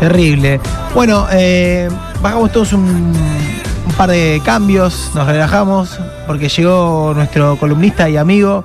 Terrible. 0.00 0.60
Bueno, 0.94 1.26
eh, 1.32 1.88
bajamos 2.22 2.52
todos 2.52 2.72
un, 2.72 2.82
un 3.86 3.92
par 3.96 4.10
de 4.10 4.40
cambios, 4.44 5.10
nos 5.14 5.26
relajamos, 5.26 5.98
porque 6.26 6.48
llegó 6.48 7.12
nuestro 7.14 7.56
columnista 7.56 8.08
y 8.08 8.16
amigo, 8.16 8.64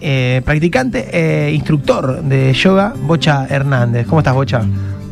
eh, 0.00 0.42
practicante 0.44 1.08
e 1.12 1.52
instructor 1.52 2.22
de 2.22 2.52
yoga, 2.52 2.92
Bocha 2.96 3.46
Hernández. 3.48 4.06
¿Cómo 4.06 4.20
estás, 4.20 4.34
Bocha? 4.34 4.62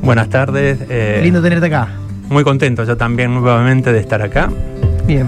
Buenas 0.03 0.29
tardes. 0.29 0.79
eh, 0.89 1.21
Lindo 1.23 1.41
tenerte 1.41 1.67
acá. 1.67 1.89
Muy 2.29 2.45
contento 2.45 2.85
yo 2.85 2.97
también 2.97 3.33
nuevamente 3.35 3.93
de 3.93 4.01
estar 4.01 4.21
acá. 4.23 4.51
Bien. 5.07 5.27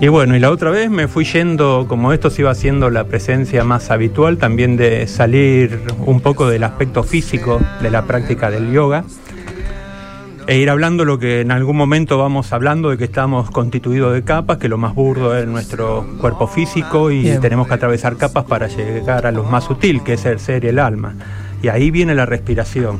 Y 0.00 0.08
bueno, 0.08 0.34
y 0.34 0.40
la 0.40 0.50
otra 0.50 0.70
vez 0.70 0.88
me 0.90 1.08
fui 1.08 1.24
yendo, 1.26 1.84
como 1.86 2.12
esto 2.14 2.30
se 2.30 2.40
iba 2.42 2.50
haciendo 2.50 2.88
la 2.88 3.04
presencia 3.04 3.64
más 3.64 3.90
habitual, 3.90 4.38
también 4.38 4.76
de 4.78 5.06
salir 5.06 5.78
un 6.06 6.20
poco 6.20 6.48
del 6.48 6.64
aspecto 6.64 7.02
físico 7.02 7.60
de 7.82 7.90
la 7.90 8.02
práctica 8.06 8.50
del 8.50 8.72
yoga 8.72 9.04
e 10.50 10.58
ir 10.58 10.68
hablando 10.68 11.04
lo 11.04 11.20
que 11.20 11.42
en 11.42 11.52
algún 11.52 11.76
momento 11.76 12.18
vamos 12.18 12.52
hablando 12.52 12.90
de 12.90 12.98
que 12.98 13.04
estamos 13.04 13.52
constituidos 13.52 14.12
de 14.12 14.24
capas, 14.24 14.58
que 14.58 14.68
lo 14.68 14.78
más 14.78 14.96
burdo 14.96 15.36
es 15.38 15.46
nuestro 15.46 16.04
cuerpo 16.20 16.48
físico 16.48 17.12
y 17.12 17.22
Bien. 17.22 17.40
tenemos 17.40 17.68
que 17.68 17.74
atravesar 17.74 18.16
capas 18.16 18.46
para 18.46 18.66
llegar 18.66 19.26
a 19.26 19.30
lo 19.30 19.44
más 19.44 19.62
sutil, 19.62 20.02
que 20.02 20.14
es 20.14 20.24
el 20.26 20.40
ser 20.40 20.64
y 20.64 20.66
el 20.66 20.80
alma. 20.80 21.14
Y 21.62 21.68
ahí 21.68 21.92
viene 21.92 22.16
la 22.16 22.26
respiración. 22.26 22.98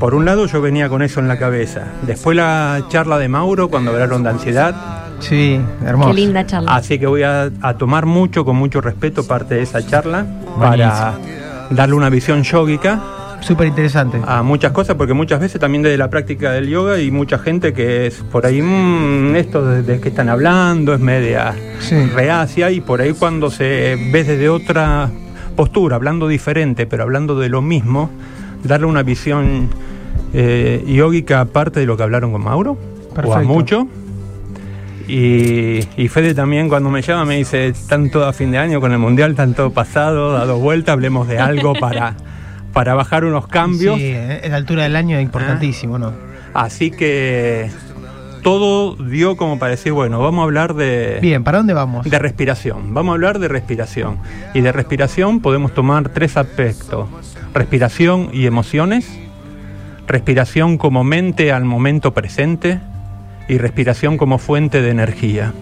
Por 0.00 0.14
un 0.14 0.24
lado 0.24 0.46
yo 0.46 0.62
venía 0.62 0.88
con 0.88 1.02
eso 1.02 1.20
en 1.20 1.28
la 1.28 1.38
cabeza. 1.38 1.82
Después 2.06 2.34
la 2.34 2.82
charla 2.88 3.18
de 3.18 3.28
Mauro 3.28 3.68
cuando 3.68 3.90
hablaron 3.90 4.22
de 4.22 4.30
ansiedad, 4.30 5.04
Sí, 5.20 5.60
hermoso. 5.84 6.08
Qué 6.08 6.16
linda 6.16 6.46
charla. 6.46 6.74
Así 6.74 6.98
que 6.98 7.06
voy 7.06 7.22
a, 7.22 7.50
a 7.60 7.74
tomar 7.76 8.06
mucho, 8.06 8.46
con 8.46 8.56
mucho 8.56 8.80
respeto, 8.80 9.26
parte 9.26 9.56
de 9.56 9.62
esa 9.62 9.86
charla 9.86 10.24
para 10.58 11.18
darle 11.68 11.94
una 11.96 12.08
visión 12.08 12.44
yógica 12.44 12.98
Súper 13.40 13.68
interesante. 13.68 14.20
a 14.26 14.42
muchas 14.42 14.72
cosas, 14.72 14.96
porque 14.96 15.14
muchas 15.14 15.40
veces 15.40 15.60
también 15.60 15.82
desde 15.82 15.96
la 15.96 16.10
práctica 16.10 16.52
del 16.52 16.68
yoga 16.68 16.94
hay 16.94 17.10
mucha 17.10 17.38
gente 17.38 17.72
que 17.72 18.06
es 18.08 18.16
por 18.32 18.44
ahí, 18.46 18.60
"Mm, 18.60 19.36
esto 19.36 19.64
de, 19.64 19.82
de 19.82 20.00
qué 20.00 20.08
están 20.08 20.28
hablando 20.28 20.92
es 20.92 21.00
media 21.00 21.54
Sí. 21.80 21.96
reacia 22.14 22.70
y 22.70 22.80
por 22.80 23.00
ahí 23.00 23.12
cuando 23.12 23.50
se 23.50 23.96
ve 24.12 24.24
desde 24.24 24.48
otra 24.48 25.08
postura, 25.56 25.96
hablando 25.96 26.28
diferente, 26.28 26.86
pero 26.86 27.04
hablando 27.04 27.38
de 27.38 27.48
lo 27.48 27.62
mismo, 27.62 28.10
darle 28.64 28.86
una 28.86 29.02
visión 29.02 29.68
eh, 30.34 30.84
yógica 30.86 31.40
aparte 31.40 31.80
de 31.80 31.86
lo 31.86 31.96
que 31.96 32.02
hablaron 32.02 32.32
con 32.32 32.42
Mauro, 32.44 32.76
o 33.24 33.34
a 33.34 33.40
mucho. 33.42 33.88
Y, 35.06 35.80
y 35.96 36.08
Fede 36.08 36.34
también 36.34 36.68
cuando 36.68 36.90
me 36.90 37.00
llama 37.00 37.24
me 37.24 37.36
dice, 37.38 37.68
están 37.68 38.10
todo 38.10 38.26
a 38.26 38.32
fin 38.34 38.50
de 38.50 38.58
año 38.58 38.78
con 38.80 38.92
el 38.92 38.98
Mundial, 38.98 39.30
están 39.30 39.54
todo 39.54 39.70
pasado, 39.70 40.32
dado 40.32 40.58
vuelta, 40.58 40.92
hablemos 40.92 41.26
de 41.28 41.38
algo 41.38 41.72
para, 41.74 42.14
para 42.78 42.94
bajar 42.94 43.24
unos 43.24 43.48
cambios. 43.48 43.96
Sí, 43.96 44.04
eh, 44.04 44.38
en 44.44 44.52
la 44.52 44.56
altura 44.56 44.84
del 44.84 44.94
año 44.94 45.16
es 45.16 45.24
importantísimo, 45.24 45.98
¿no? 45.98 46.12
Así 46.54 46.92
que 46.92 47.72
todo 48.44 48.94
dio 48.94 49.36
como 49.36 49.58
para 49.58 49.72
decir, 49.72 49.92
bueno, 49.92 50.20
vamos 50.20 50.42
a 50.42 50.44
hablar 50.44 50.74
de, 50.74 51.18
Bien, 51.20 51.42
¿para 51.42 51.58
dónde 51.58 51.74
vamos? 51.74 52.08
de 52.08 52.18
respiración. 52.20 52.94
Vamos 52.94 53.10
a 53.10 53.14
hablar 53.14 53.40
de 53.40 53.48
respiración. 53.48 54.18
Y 54.54 54.60
de 54.60 54.70
respiración 54.70 55.40
podemos 55.40 55.74
tomar 55.74 56.10
tres 56.10 56.36
aspectos. 56.36 57.08
Respiración 57.52 58.30
y 58.32 58.46
emociones. 58.46 59.10
Respiración 60.06 60.78
como 60.78 61.02
mente 61.02 61.50
al 61.50 61.64
momento 61.64 62.14
presente. 62.14 62.78
Y 63.48 63.58
respiración 63.58 64.16
como 64.16 64.38
fuente 64.38 64.82
de 64.82 64.90
energía. 64.90 65.52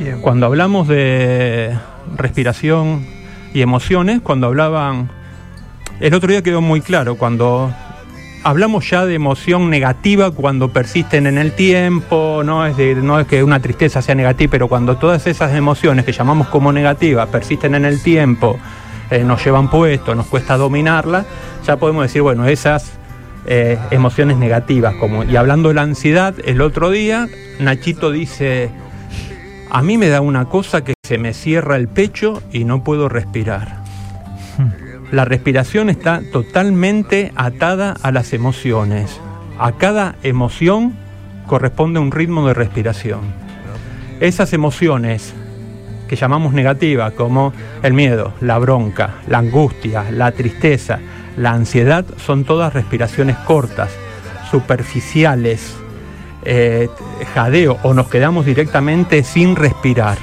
Bien. 0.00 0.20
Cuando 0.22 0.46
hablamos 0.46 0.88
de 0.88 1.72
respiración 2.16 3.06
y 3.54 3.60
emociones, 3.60 4.22
cuando 4.22 4.48
hablaban, 4.48 5.08
el 6.00 6.14
otro 6.14 6.30
día 6.30 6.42
quedó 6.42 6.60
muy 6.60 6.80
claro, 6.80 7.16
cuando 7.16 7.72
hablamos 8.42 8.88
ya 8.88 9.04
de 9.06 9.14
emoción 9.14 9.70
negativa, 9.70 10.30
cuando 10.30 10.68
persisten 10.70 11.26
en 11.26 11.38
el 11.38 11.52
tiempo, 11.52 12.42
no 12.44 12.64
es, 12.66 12.76
de- 12.76 12.94
no 12.96 13.18
es 13.18 13.26
que 13.26 13.42
una 13.42 13.60
tristeza 13.60 14.02
sea 14.02 14.14
negativa, 14.14 14.50
pero 14.50 14.68
cuando 14.68 14.96
todas 14.96 15.26
esas 15.26 15.54
emociones 15.54 16.04
que 16.04 16.12
llamamos 16.12 16.48
como 16.48 16.72
negativas 16.72 17.28
persisten 17.28 17.74
en 17.74 17.84
el 17.84 18.02
tiempo, 18.02 18.58
eh, 19.10 19.24
nos 19.24 19.44
llevan 19.44 19.68
puesto, 19.70 20.14
nos 20.14 20.26
cuesta 20.26 20.56
dominarlas, 20.56 21.26
ya 21.66 21.76
podemos 21.76 22.02
decir, 22.04 22.22
bueno, 22.22 22.46
esas 22.46 22.92
eh, 23.46 23.78
emociones 23.90 24.36
negativas. 24.36 24.94
Como, 24.96 25.24
y 25.24 25.36
hablando 25.36 25.68
de 25.68 25.74
la 25.74 25.82
ansiedad, 25.82 26.34
el 26.44 26.60
otro 26.60 26.90
día 26.90 27.28
Nachito 27.60 28.10
dice, 28.12 28.70
a 29.70 29.82
mí 29.82 29.96
me 29.98 30.08
da 30.08 30.20
una 30.20 30.44
cosa 30.46 30.84
que 30.84 30.94
se 31.06 31.18
me 31.18 31.32
cierra 31.34 31.76
el 31.76 31.88
pecho 31.88 32.42
y 32.52 32.64
no 32.64 32.82
puedo 32.84 33.08
respirar. 33.08 33.85
La 35.12 35.24
respiración 35.24 35.88
está 35.88 36.20
totalmente 36.32 37.32
atada 37.36 37.94
a 38.02 38.10
las 38.10 38.32
emociones. 38.32 39.20
A 39.58 39.72
cada 39.72 40.16
emoción 40.24 40.96
corresponde 41.46 42.00
un 42.00 42.10
ritmo 42.10 42.46
de 42.48 42.54
respiración. 42.54 43.20
Esas 44.18 44.52
emociones 44.52 45.32
que 46.08 46.16
llamamos 46.16 46.54
negativas, 46.54 47.12
como 47.12 47.52
el 47.82 47.92
miedo, 47.92 48.32
la 48.40 48.58
bronca, 48.58 49.14
la 49.28 49.38
angustia, 49.38 50.10
la 50.10 50.32
tristeza, 50.32 50.98
la 51.36 51.52
ansiedad, 51.52 52.04
son 52.16 52.44
todas 52.44 52.72
respiraciones 52.72 53.36
cortas, 53.38 53.90
superficiales, 54.50 55.76
eh, 56.44 56.88
jadeo 57.34 57.78
o 57.82 57.94
nos 57.94 58.08
quedamos 58.08 58.44
directamente 58.46 59.22
sin 59.22 59.54
respirar. 59.54 60.18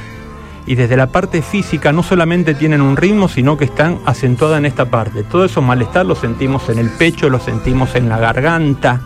Y 0.66 0.75
desde 0.75 0.96
la 0.96 1.07
parte 1.07 1.41
física 1.41 1.91
no 1.91 2.03
solamente 2.03 2.56
tienen 2.56 2.81
un 2.81 2.96
ritmo, 2.96 3.28
sino 3.28 3.57
que 3.57 3.66
están 3.66 4.00
acentuadas 4.06 4.59
en 4.59 4.66
esta 4.66 4.85
parte. 4.85 5.24
Todo 5.24 5.46
eso 5.46 5.62
malestar 5.62 6.06
lo 6.06 6.16
sentimos 6.16 6.69
en 6.69 6.79
el 6.79 6.90
pecho, 6.90 7.29
lo 7.29 7.40
sentimos 7.40 7.96
en 7.96 8.07
la 8.07 8.18
garganta. 8.18 9.02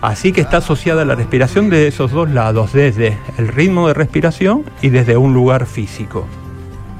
Así 0.00 0.32
que 0.32 0.42
está 0.42 0.58
asociada 0.58 1.04
la 1.04 1.14
respiración 1.14 1.70
de 1.70 1.88
esos 1.88 2.12
dos 2.12 2.30
lados, 2.30 2.72
desde 2.72 3.18
el 3.38 3.48
ritmo 3.48 3.88
de 3.88 3.94
respiración 3.94 4.64
y 4.80 4.90
desde 4.90 5.16
un 5.16 5.34
lugar 5.34 5.66
físico. 5.66 6.26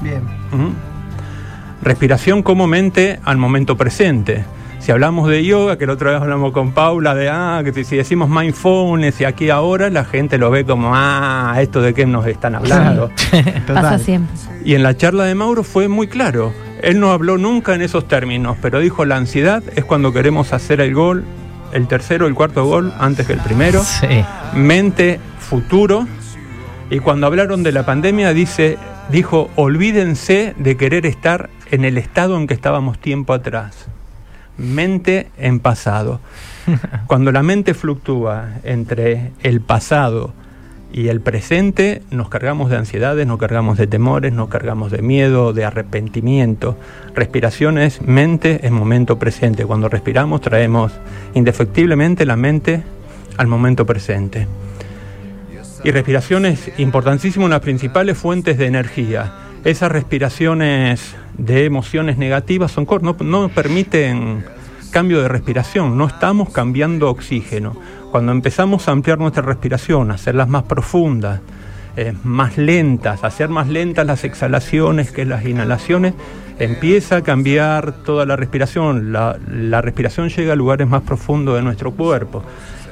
Bien. 0.00 0.22
Ujú. 0.52 0.72
Respiración 1.82 2.42
como 2.42 2.66
mente 2.66 3.20
al 3.24 3.36
momento 3.36 3.76
presente. 3.76 4.44
Si 4.78 4.92
hablamos 4.92 5.28
de 5.28 5.44
yoga, 5.44 5.78
que 5.78 5.86
la 5.86 5.94
otra 5.94 6.12
vez 6.12 6.20
hablamos 6.20 6.52
con 6.52 6.72
Paula, 6.72 7.14
de 7.14 7.28
ah, 7.28 7.62
que 7.64 7.84
si 7.84 7.96
decimos 7.96 8.28
mindfulness 8.28 9.20
y 9.20 9.24
aquí 9.24 9.50
ahora, 9.50 9.90
la 9.90 10.04
gente 10.04 10.38
lo 10.38 10.50
ve 10.50 10.64
como, 10.64 10.92
ah, 10.94 11.56
esto 11.60 11.80
de 11.80 11.92
qué 11.92 12.06
nos 12.06 12.26
están 12.26 12.54
hablando. 12.54 13.10
Pasa 13.66 13.98
siempre. 13.98 14.34
Y 14.64 14.74
en 14.74 14.82
la 14.82 14.96
charla 14.96 15.24
de 15.24 15.34
Mauro 15.34 15.64
fue 15.64 15.88
muy 15.88 16.06
claro. 16.06 16.52
Él 16.82 17.00
no 17.00 17.10
habló 17.10 17.38
nunca 17.38 17.74
en 17.74 17.82
esos 17.82 18.06
términos, 18.06 18.56
pero 18.60 18.78
dijo 18.78 19.04
la 19.04 19.16
ansiedad 19.16 19.62
es 19.74 19.84
cuando 19.84 20.12
queremos 20.12 20.52
hacer 20.52 20.80
el 20.80 20.94
gol, 20.94 21.24
el 21.72 21.88
tercero, 21.88 22.26
el 22.26 22.34
cuarto 22.34 22.64
gol 22.64 22.92
antes 22.98 23.26
que 23.26 23.32
el 23.32 23.40
primero. 23.40 23.82
Sí. 23.82 24.24
Mente, 24.54 25.18
futuro. 25.38 26.06
Y 26.90 27.00
cuando 27.00 27.26
hablaron 27.26 27.62
de 27.62 27.72
la 27.72 27.84
pandemia, 27.84 28.32
dice, 28.32 28.78
dijo, 29.10 29.50
olvídense 29.56 30.54
de 30.58 30.76
querer 30.76 31.06
estar 31.06 31.50
en 31.70 31.84
el 31.84 31.98
estado 31.98 32.36
en 32.36 32.46
que 32.46 32.54
estábamos 32.54 33.00
tiempo 33.00 33.32
atrás. 33.32 33.88
Mente 34.58 35.30
en 35.38 35.60
pasado. 35.60 36.20
Cuando 37.06 37.32
la 37.32 37.42
mente 37.42 37.74
fluctúa 37.74 38.54
entre 38.64 39.32
el 39.42 39.60
pasado 39.60 40.32
y 40.92 41.08
el 41.08 41.20
presente, 41.20 42.02
nos 42.10 42.28
cargamos 42.28 42.70
de 42.70 42.76
ansiedades, 42.76 43.26
nos 43.26 43.38
cargamos 43.38 43.76
de 43.76 43.86
temores, 43.86 44.32
nos 44.32 44.48
cargamos 44.48 44.90
de 44.90 45.02
miedo, 45.02 45.52
de 45.52 45.64
arrepentimiento. 45.64 46.78
Respiración 47.14 47.78
es 47.78 48.00
mente 48.02 48.66
en 48.66 48.72
momento 48.72 49.18
presente. 49.18 49.66
Cuando 49.66 49.88
respiramos 49.88 50.40
traemos 50.40 50.92
indefectiblemente 51.34 52.24
la 52.24 52.36
mente 52.36 52.82
al 53.36 53.46
momento 53.46 53.84
presente. 53.84 54.46
Y 55.84 55.90
respiración 55.90 56.46
es 56.46 56.72
importantísimo, 56.78 57.44
una 57.44 57.56
de 57.56 57.58
las 57.58 57.64
principales 57.64 58.18
fuentes 58.18 58.58
de 58.58 58.66
energía. 58.66 59.32
Esas 59.66 59.90
respiraciones 59.90 61.16
de 61.38 61.64
emociones 61.64 62.18
negativas 62.18 62.70
son 62.70 62.86
no, 63.02 63.16
no 63.18 63.48
permiten 63.48 64.44
cambio 64.92 65.20
de 65.20 65.26
respiración, 65.26 65.98
no 65.98 66.06
estamos 66.06 66.50
cambiando 66.50 67.10
oxígeno. 67.10 67.76
Cuando 68.12 68.30
empezamos 68.30 68.86
a 68.86 68.92
ampliar 68.92 69.18
nuestra 69.18 69.42
respiración, 69.42 70.12
hacerlas 70.12 70.46
más 70.46 70.62
profundas, 70.62 71.40
eh, 71.96 72.14
más 72.22 72.56
lentas, 72.58 73.24
hacer 73.24 73.48
más 73.48 73.66
lentas 73.66 74.06
las 74.06 74.22
exhalaciones 74.22 75.10
que 75.10 75.24
las 75.24 75.44
inhalaciones, 75.44 76.14
empieza 76.60 77.16
a 77.16 77.22
cambiar 77.22 77.90
toda 78.04 78.24
la 78.24 78.36
respiración. 78.36 79.12
La 79.12 79.82
respiración 79.82 80.28
llega 80.28 80.52
a 80.52 80.56
lugares 80.56 80.86
más 80.86 81.02
profundos 81.02 81.56
de 81.56 81.62
nuestro 81.62 81.90
cuerpo. 81.90 82.44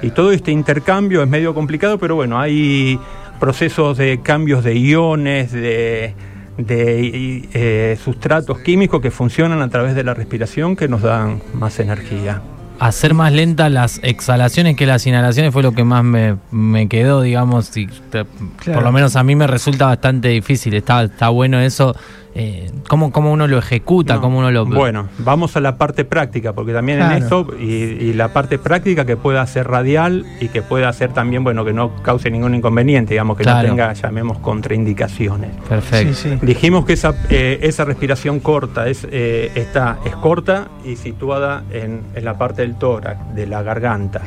Y 0.03 0.11
todo 0.11 0.33
este 0.33 0.51
intercambio 0.51 1.23
es 1.23 1.29
medio 1.29 1.55
complicado, 1.55 1.99
pero 1.99 2.17
bueno, 2.17 2.41
hay 2.41 2.99
procesos 3.39 3.97
de 3.97 4.21
cambios 4.23 4.65
de 4.65 4.77
iones, 4.77 5.53
de, 5.53 6.15
de 6.59 7.49
eh, 7.53 7.97
sustratos 8.03 8.61
químicos 8.61 9.01
que 9.01 9.11
funcionan 9.11 9.63
a 9.63 9.69
través 9.69 9.95
de 9.95 10.05
la 10.05 10.15
respiración 10.15 10.77
que 10.77 10.89
nos 10.89 11.03
dan 11.03 11.43
más 11.53 11.81
energía. 11.81 12.43
Hacer 12.81 13.15
más 13.15 13.33
lentas 13.33 13.71
las 13.71 14.01
exhalaciones 14.03 14.77
que 14.77 14.87
las 14.87 15.07
inhalaciones 15.07 15.53
fue 15.53 15.63
lo 15.63 15.73
que 15.73 15.85
más 15.85 16.03
me, 16.05 16.37
me 16.51 16.89
quedó, 16.89 17.23
digamos, 17.23 17.77
y 17.77 17.87
te- 17.87 18.25
por 18.25 18.83
lo 18.83 18.93
menos 18.93 19.17
a 19.17 19.23
mí 19.23 19.35
me 19.37 19.47
resulta 19.47 19.87
bastante 19.87 20.29
difícil. 20.29 20.75
Está, 20.75 21.03
está 21.05 21.29
bueno 21.29 21.61
eso, 21.61 21.95
eh, 22.37 22.73
cómo, 22.89 23.13
cómo 23.13 23.31
uno 23.33 23.47
lo 23.47 23.59
ejecuta, 23.59 24.15
No. 24.17 24.21
cómo 24.21 24.39
uno 24.41 24.51
lo... 24.51 24.67
Bueno, 24.67 25.09
vamos 25.19 25.57
a 25.57 25.61
la 25.61 25.79
parte 25.79 26.05
práctica, 26.05 26.53
porque 26.53 26.73
también 26.73 27.01
en 27.01 27.13
eso, 27.13 27.47
y, 27.61 27.65
y 27.75 28.13
la 28.13 28.33
parte 28.33 28.59
práctica 28.59 29.05
que 29.05 29.17
pueda 29.17 29.47
ser 29.47 29.69
radial 29.69 30.27
y 30.41 30.49
que 30.49 30.61
pueda 30.61 30.93
ser 30.93 31.13
también, 31.13 31.45
bueno, 31.45 31.65
que 31.65 31.73
no 31.73 32.03
cause 32.03 32.29
ningún 32.33 32.57
inconveniente, 32.57 33.15
digamos, 33.15 33.37
que 33.37 33.45
Claro. 33.45 33.69
no 33.69 33.75
tenga, 33.75 33.93
llamemos, 33.93 34.39
contraindicaciones. 34.39 35.51
Perfecto. 35.69 36.13
Sí, 36.15 36.31
sí. 36.31 36.39
Dijimos 36.45 36.85
que 36.85 36.95
esa, 36.95 37.15
eh, 37.31 37.61
esa 37.63 37.85
respiración 37.85 38.41
corta 38.41 38.89
es, 38.89 39.07
eh, 39.13 39.53
está, 39.55 39.99
es 40.05 40.17
corta 40.17 40.69
y 40.85 40.97
situada 40.97 41.63
en, 41.71 42.01
en 42.17 42.25
la 42.25 42.37
parte 42.37 42.64
del 42.65 42.75
tórax, 42.77 43.35
de 43.35 43.47
la 43.47 43.63
garganta. 43.63 44.21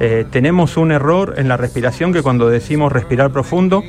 Eh, 0.00 0.24
tenemos 0.30 0.76
un 0.76 0.90
error 0.92 1.34
en 1.36 1.48
la 1.48 1.56
respiración 1.56 2.12
que 2.12 2.22
cuando 2.22 2.48
decimos 2.48 2.92
respirar 2.92 3.30
profundo, 3.30 3.82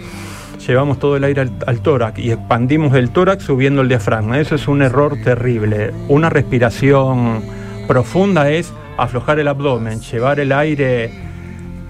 llevamos 0.68 1.00
todo 1.00 1.18
el 1.18 1.24
aire 1.24 1.42
al, 1.42 1.52
al 1.66 1.82
tórax 1.82 2.20
y 2.20 2.32
expandimos 2.32 2.94
el 2.96 3.10
tórax 3.10 3.44
subiendo 3.44 3.82
el 3.82 3.88
diafragma. 3.90 4.40
Eso 4.40 4.56
es 4.56 4.68
un 4.68 4.82
error 4.82 5.18
terrible. 5.24 5.92
Una 6.08 6.30
respiración 6.30 7.42
profunda 7.88 8.50
es 8.50 8.72
aflojar 8.98 9.40
el 9.40 9.48
abdomen, 9.48 10.00
llevar 10.02 10.40
el 10.40 10.52
aire 10.52 11.12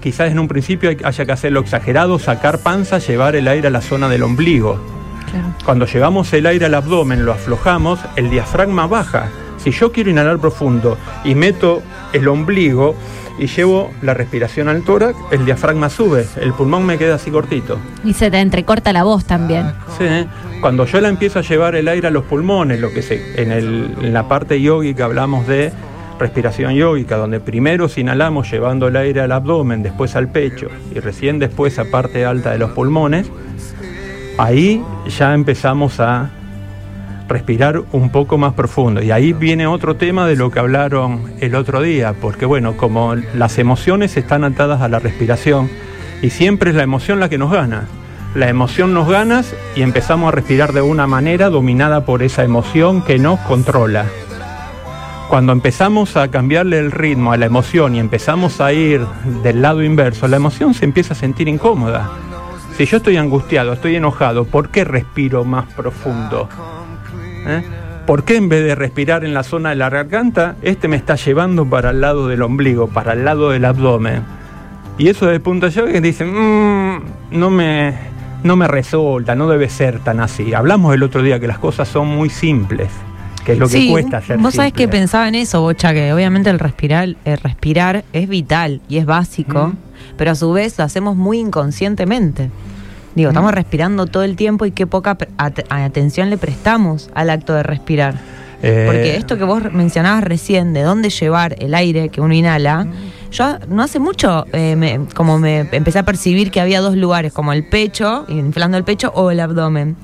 quizás 0.00 0.30
en 0.30 0.38
un 0.38 0.48
principio 0.48 0.90
hay- 0.90 0.98
haya 1.04 1.24
que 1.24 1.32
hacerlo 1.32 1.60
exagerado, 1.60 2.18
sacar 2.18 2.58
panza, 2.58 2.98
llevar 2.98 3.36
el 3.36 3.46
aire 3.48 3.68
a 3.68 3.70
la 3.70 3.80
zona 3.80 4.08
del 4.08 4.22
ombligo. 4.22 4.78
Cuando 5.64 5.86
llevamos 5.86 6.32
el 6.32 6.46
aire 6.46 6.66
al 6.66 6.74
abdomen, 6.74 7.24
lo 7.24 7.32
aflojamos, 7.32 7.98
el 8.16 8.30
diafragma 8.30 8.86
baja. 8.86 9.28
Si 9.58 9.70
yo 9.70 9.92
quiero 9.92 10.10
inhalar 10.10 10.38
profundo 10.38 10.98
y 11.24 11.34
meto 11.34 11.82
el 12.12 12.28
ombligo 12.28 12.94
y 13.38 13.46
llevo 13.46 13.90
la 14.02 14.14
respiración 14.14 14.68
al 14.68 14.82
tórax, 14.82 15.16
el 15.32 15.44
diafragma 15.44 15.88
sube, 15.90 16.26
el 16.40 16.52
pulmón 16.52 16.86
me 16.86 16.98
queda 16.98 17.16
así 17.16 17.30
cortito. 17.30 17.78
Y 18.04 18.12
se 18.12 18.30
te 18.30 18.40
entrecorta 18.40 18.92
la 18.92 19.02
voz 19.02 19.24
también. 19.24 19.72
Sí, 19.98 20.04
cuando 20.60 20.86
yo 20.86 21.00
la 21.00 21.08
empiezo 21.08 21.40
a 21.40 21.42
llevar 21.42 21.74
el 21.74 21.88
aire 21.88 22.08
a 22.08 22.10
los 22.10 22.24
pulmones, 22.24 22.80
lo 22.80 22.92
que 22.92 23.02
se, 23.02 23.40
en, 23.42 23.50
el- 23.50 23.94
en 24.02 24.12
la 24.14 24.28
parte 24.28 24.60
yógica 24.60 25.06
hablamos 25.06 25.46
de 25.48 25.72
respiración 26.18 26.74
yógica, 26.74 27.16
donde 27.16 27.40
primero 27.40 27.88
si 27.88 28.02
inhalamos 28.02 28.48
llevando 28.48 28.86
el 28.86 28.96
aire 28.96 29.20
al 29.22 29.32
abdomen, 29.32 29.82
después 29.82 30.14
al 30.14 30.28
pecho 30.28 30.68
y 30.94 31.00
recién 31.00 31.40
después 31.40 31.78
a 31.80 31.86
parte 31.90 32.24
alta 32.24 32.52
de 32.52 32.58
los 32.58 32.70
pulmones, 32.70 33.28
ahí 34.38 34.82
ya 35.08 35.34
empezamos 35.34 35.98
a 35.98 36.30
respirar 37.28 37.82
un 37.92 38.10
poco 38.10 38.38
más 38.38 38.54
profundo. 38.54 39.02
Y 39.02 39.10
ahí 39.10 39.32
viene 39.32 39.66
otro 39.66 39.96
tema 39.96 40.26
de 40.26 40.36
lo 40.36 40.50
que 40.50 40.58
hablaron 40.58 41.32
el 41.40 41.54
otro 41.54 41.80
día, 41.80 42.14
porque 42.20 42.46
bueno, 42.46 42.76
como 42.76 43.14
las 43.14 43.58
emociones 43.58 44.16
están 44.16 44.44
atadas 44.44 44.80
a 44.80 44.88
la 44.88 44.98
respiración, 44.98 45.70
y 46.22 46.30
siempre 46.30 46.70
es 46.70 46.76
la 46.76 46.82
emoción 46.82 47.20
la 47.20 47.28
que 47.28 47.38
nos 47.38 47.52
gana. 47.52 47.84
La 48.34 48.48
emoción 48.48 48.94
nos 48.94 49.08
gana 49.08 49.42
y 49.76 49.82
empezamos 49.82 50.28
a 50.28 50.34
respirar 50.34 50.72
de 50.72 50.80
una 50.80 51.06
manera 51.06 51.50
dominada 51.50 52.04
por 52.04 52.22
esa 52.22 52.42
emoción 52.42 53.02
que 53.02 53.18
nos 53.18 53.38
controla. 53.40 54.06
Cuando 55.28 55.52
empezamos 55.52 56.16
a 56.16 56.28
cambiarle 56.28 56.78
el 56.78 56.90
ritmo 56.90 57.32
a 57.32 57.36
la 57.36 57.46
emoción 57.46 57.94
y 57.94 58.00
empezamos 58.00 58.60
a 58.60 58.72
ir 58.72 59.06
del 59.42 59.62
lado 59.62 59.82
inverso, 59.82 60.28
la 60.28 60.36
emoción 60.36 60.74
se 60.74 60.84
empieza 60.84 61.14
a 61.14 61.16
sentir 61.16 61.48
incómoda. 61.48 62.10
Si 62.76 62.86
yo 62.86 62.96
estoy 62.96 63.16
angustiado, 63.16 63.72
estoy 63.72 63.96
enojado, 63.96 64.44
¿por 64.44 64.68
qué 64.68 64.84
respiro 64.84 65.44
más 65.44 65.66
profundo? 65.74 66.48
¿Eh? 67.46 67.62
¿Por 68.06 68.24
qué 68.24 68.36
en 68.36 68.48
vez 68.48 68.64
de 68.64 68.74
respirar 68.74 69.24
en 69.24 69.32
la 69.34 69.42
zona 69.42 69.70
de 69.70 69.76
la 69.76 69.88
garganta, 69.90 70.56
este 70.62 70.88
me 70.88 70.96
está 70.96 71.14
llevando 71.16 71.64
para 71.66 71.90
el 71.90 72.00
lado 72.02 72.28
del 72.28 72.42
ombligo, 72.42 72.88
para 72.88 73.12
el 73.14 73.24
lado 73.24 73.50
del 73.50 73.64
abdomen? 73.64 74.22
Y 74.98 75.08
eso 75.08 75.26
de 75.26 75.40
punto 75.40 75.68
yo 75.68 75.86
que 75.86 76.00
dicen, 76.00 76.28
"Mm, 76.32 77.02
no 77.32 77.50
me 77.50 78.14
no 78.44 78.56
me 78.56 78.68
resulta, 78.68 79.34
no 79.34 79.48
debe 79.48 79.70
ser 79.70 80.00
tan 80.00 80.20
así. 80.20 80.52
Hablamos 80.52 80.94
el 80.94 81.02
otro 81.02 81.22
día 81.22 81.40
que 81.40 81.46
las 81.46 81.58
cosas 81.58 81.88
son 81.88 82.08
muy 82.08 82.28
simples, 82.28 82.90
que 83.42 83.52
es 83.52 83.58
lo 83.58 83.66
que 83.66 83.88
cuesta 83.88 84.18
hacer. 84.18 84.36
Vos 84.36 84.54
sabés 84.56 84.74
que 84.74 84.86
pensaba 84.86 85.26
en 85.28 85.34
eso, 85.34 85.62
Bocha, 85.62 85.94
que 85.94 86.12
obviamente 86.12 86.50
el 86.50 86.58
respirar, 86.58 87.16
el 87.24 87.38
respirar 87.38 88.04
es 88.12 88.28
vital 88.28 88.82
y 88.86 88.98
es 88.98 89.06
básico, 89.06 89.68
Mm. 89.68 89.76
pero 90.18 90.32
a 90.32 90.34
su 90.34 90.52
vez 90.52 90.76
lo 90.78 90.84
hacemos 90.84 91.16
muy 91.16 91.38
inconscientemente. 91.38 92.50
Digo, 93.14 93.30
estamos 93.30 93.52
respirando 93.52 94.06
todo 94.06 94.22
el 94.24 94.36
tiempo 94.36 94.66
y 94.66 94.72
qué 94.72 94.86
poca 94.86 95.16
at- 95.38 95.60
atención 95.70 96.30
le 96.30 96.36
prestamos 96.38 97.10
al 97.14 97.30
acto 97.30 97.54
de 97.54 97.62
respirar. 97.62 98.14
Eh, 98.62 98.84
Porque 98.86 99.16
esto 99.16 99.36
que 99.36 99.44
vos 99.44 99.62
mencionabas 99.72 100.24
recién, 100.24 100.72
de 100.72 100.82
dónde 100.82 101.10
llevar 101.10 101.54
el 101.58 101.74
aire 101.74 102.08
que 102.08 102.20
uno 102.20 102.32
inhala, 102.34 102.86
yo 103.30 103.58
no 103.68 103.82
hace 103.82 103.98
mucho 103.98 104.46
eh, 104.52 104.74
me- 104.74 105.00
como 105.14 105.38
me 105.38 105.68
empecé 105.72 105.98
a 105.98 106.02
percibir 106.04 106.50
que 106.50 106.60
había 106.60 106.80
dos 106.80 106.96
lugares, 106.96 107.32
como 107.32 107.52
el 107.52 107.64
pecho, 107.64 108.24
inflando 108.28 108.76
el 108.78 108.84
pecho, 108.84 109.12
o 109.14 109.30
el 109.30 109.40
abdomen. 109.40 109.96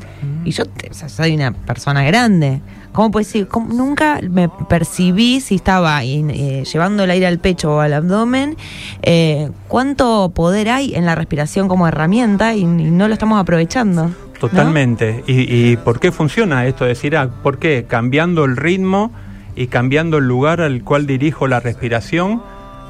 Y 0.45 0.51
yo 0.53 0.67
te- 0.67 0.91
o 0.91 0.95
sea, 0.95 1.09
soy 1.09 1.35
una 1.35 1.53
persona 1.53 2.03
grande. 2.05 2.61
¿Cómo 2.93 3.11
puede 3.11 3.25
decir? 3.25 3.47
¿Cómo- 3.49 3.73
nunca 3.73 4.21
me 4.29 4.49
percibí 4.69 5.41
si 5.41 5.55
estaba 5.57 6.03
eh, 6.05 6.65
llevando 6.71 7.05
el 7.05 7.11
aire 7.11 7.27
al 7.27 7.39
pecho 7.39 7.77
o 7.77 7.81
al 7.81 7.93
abdomen. 7.93 8.57
eh, 9.03 9.51
¿Cuánto 9.69 10.31
poder 10.35 10.69
hay 10.69 10.95
en 10.95 11.07
la 11.07 11.15
respiración 11.15 11.69
como 11.69 11.87
herramienta 11.87 12.55
y, 12.55 12.65
no 12.65 13.07
lo 13.09 13.15
estamos 13.15 13.41
aprovechando? 13.41 14.11
Totalmente. 14.41 15.23
¿Y, 15.27 15.71
y 15.73 15.77
por 15.77 16.01
qué 16.01 16.11
funciona 16.13 16.67
esto? 16.67 16.85
Decir, 16.85 17.17
ah, 17.17 17.29
¿por 17.43 17.59
qué? 17.59 17.85
Cambiando 17.87 18.45
el 18.45 18.57
ritmo 18.57 19.13
y 19.55 19.67
cambiando 19.67 20.19
el 20.19 20.27
lugar 20.27 20.61
al 20.61 20.83
cual 20.83 21.07
dirijo 21.07 21.47
la 21.47 21.61
respiración, 21.61 22.43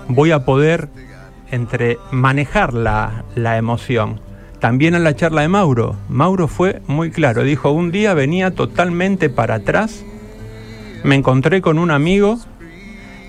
voy 0.08 0.30
a 0.30 0.44
poder 0.44 0.88
entre 1.50 1.98
manejar 2.12 2.72
la, 2.72 3.24
la 3.34 3.56
emoción. 3.56 4.20
También 4.60 4.94
en 4.94 5.04
la 5.04 5.16
charla 5.16 5.40
de 5.40 5.48
Mauro, 5.48 5.96
Mauro 6.10 6.46
fue 6.46 6.82
muy 6.86 7.10
claro, 7.10 7.42
dijo, 7.42 7.70
un 7.70 7.90
día 7.90 8.12
venía 8.12 8.50
totalmente 8.50 9.30
para 9.30 9.54
atrás, 9.54 10.04
me 11.02 11.14
encontré 11.14 11.62
con 11.62 11.78
un 11.78 11.90
amigo 11.90 12.38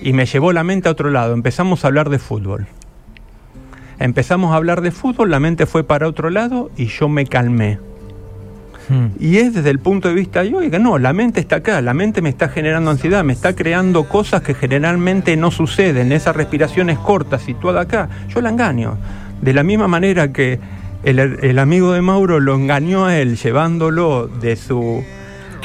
y 0.02 0.12
me 0.12 0.26
llevó 0.26 0.52
la 0.52 0.62
mente 0.62 0.90
a 0.90 0.92
otro 0.92 1.10
lado, 1.10 1.32
empezamos 1.32 1.84
a 1.84 1.88
hablar 1.88 2.10
de 2.10 2.18
fútbol. 2.18 2.66
Empezamos 3.98 4.52
a 4.52 4.56
hablar 4.56 4.82
de 4.82 4.90
fútbol, 4.90 5.30
la 5.30 5.40
mente 5.40 5.64
fue 5.64 5.84
para 5.84 6.06
otro 6.06 6.28
lado 6.28 6.70
y 6.76 6.86
yo 6.86 7.08
me 7.08 7.24
calmé. 7.24 7.78
Hmm. 8.90 9.06
Y 9.18 9.38
es 9.38 9.54
desde 9.54 9.70
el 9.70 9.78
punto 9.78 10.08
de 10.08 10.14
vista 10.14 10.44
yoica, 10.44 10.78
no, 10.78 10.98
la 10.98 11.14
mente 11.14 11.40
está 11.40 11.56
acá, 11.56 11.80
la 11.80 11.94
mente 11.94 12.20
me 12.20 12.28
está 12.28 12.50
generando 12.50 12.90
ansiedad, 12.90 13.24
me 13.24 13.32
está 13.32 13.54
creando 13.54 14.06
cosas 14.06 14.42
que 14.42 14.52
generalmente 14.52 15.34
no 15.38 15.50
suceden, 15.50 16.12
esa 16.12 16.34
respiración 16.34 16.90
es 16.90 16.98
corta, 16.98 17.38
situada 17.38 17.82
acá, 17.82 18.10
yo 18.28 18.42
la 18.42 18.50
engaño. 18.50 18.98
De 19.40 19.54
la 19.54 19.62
misma 19.62 19.88
manera 19.88 20.30
que 20.32 20.60
el, 21.04 21.18
el 21.18 21.58
amigo 21.58 21.92
de 21.92 22.02
Mauro 22.02 22.40
lo 22.40 22.54
engañó 22.54 23.06
a 23.06 23.16
él 23.18 23.36
llevándolo 23.36 24.26
de 24.28 24.56
su 24.56 25.02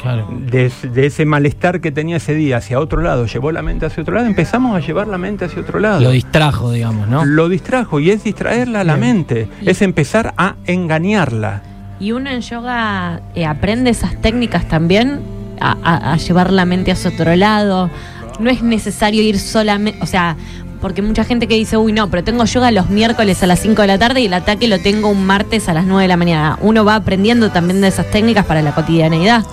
Claro. 0.00 0.28
de, 0.30 0.70
de 0.92 1.06
ese 1.06 1.24
malestar 1.24 1.80
que 1.80 1.90
tenía 1.90 2.18
ese 2.18 2.32
día 2.34 2.58
hacia 2.58 2.78
otro 2.78 3.02
lado, 3.02 3.26
llevó 3.26 3.50
la 3.50 3.62
mente 3.62 3.84
hacia 3.86 4.00
otro 4.04 4.14
lado, 4.14 4.26
empezamos 4.28 4.76
a 4.76 4.80
llevar 4.86 5.08
la 5.08 5.18
mente 5.18 5.46
hacia 5.46 5.60
otro 5.60 5.80
lado. 5.80 6.00
Lo 6.00 6.12
distrajo, 6.12 6.70
digamos, 6.70 7.08
¿no? 7.08 7.24
Lo 7.24 7.48
distrajo 7.48 7.98
y 7.98 8.10
es 8.10 8.22
distraerla 8.22 8.82
a 8.82 8.84
la 8.84 8.94
Bien. 8.94 9.16
mente, 9.16 9.48
es 9.66 9.82
empezar 9.82 10.34
a 10.36 10.54
engañarla. 10.66 11.62
Y 11.98 12.12
uno 12.12 12.30
en 12.30 12.42
yoga 12.42 13.20
eh, 13.34 13.44
aprende 13.44 13.90
esas 13.90 14.20
técnicas 14.22 14.68
también 14.68 15.20
a, 15.60 15.76
a- 15.82 16.12
a 16.12 16.16
llevar 16.16 16.52
la 16.52 16.64
mente 16.64 16.92
hacia 16.92 17.10
otro 17.10 17.34
lado. 17.34 17.90
No 18.38 18.50
es 18.50 18.62
necesario 18.62 19.20
ir 19.20 19.36
solamente, 19.40 19.98
o 20.00 20.06
sea, 20.06 20.36
porque 20.80 21.02
mucha 21.02 21.24
gente 21.24 21.48
que 21.48 21.54
dice, 21.54 21.76
uy, 21.76 21.92
no, 21.92 22.08
pero 22.08 22.24
tengo 22.24 22.44
yoga 22.44 22.70
los 22.70 22.90
miércoles 22.90 23.42
a 23.42 23.46
las 23.46 23.60
5 23.60 23.82
de 23.82 23.88
la 23.88 23.98
tarde 23.98 24.20
y 24.20 24.26
el 24.26 24.34
ataque 24.34 24.68
lo 24.68 24.78
tengo 24.78 25.08
un 25.08 25.26
martes 25.26 25.68
a 25.68 25.74
las 25.74 25.84
9 25.86 26.02
de 26.02 26.08
la 26.08 26.16
mañana. 26.16 26.58
Uno 26.60 26.84
va 26.84 26.96
aprendiendo 26.96 27.50
también 27.50 27.80
de 27.80 27.88
esas 27.88 28.10
técnicas 28.10 28.46
para 28.46 28.62
la 28.62 28.74
cotidianeidad. 28.74 29.44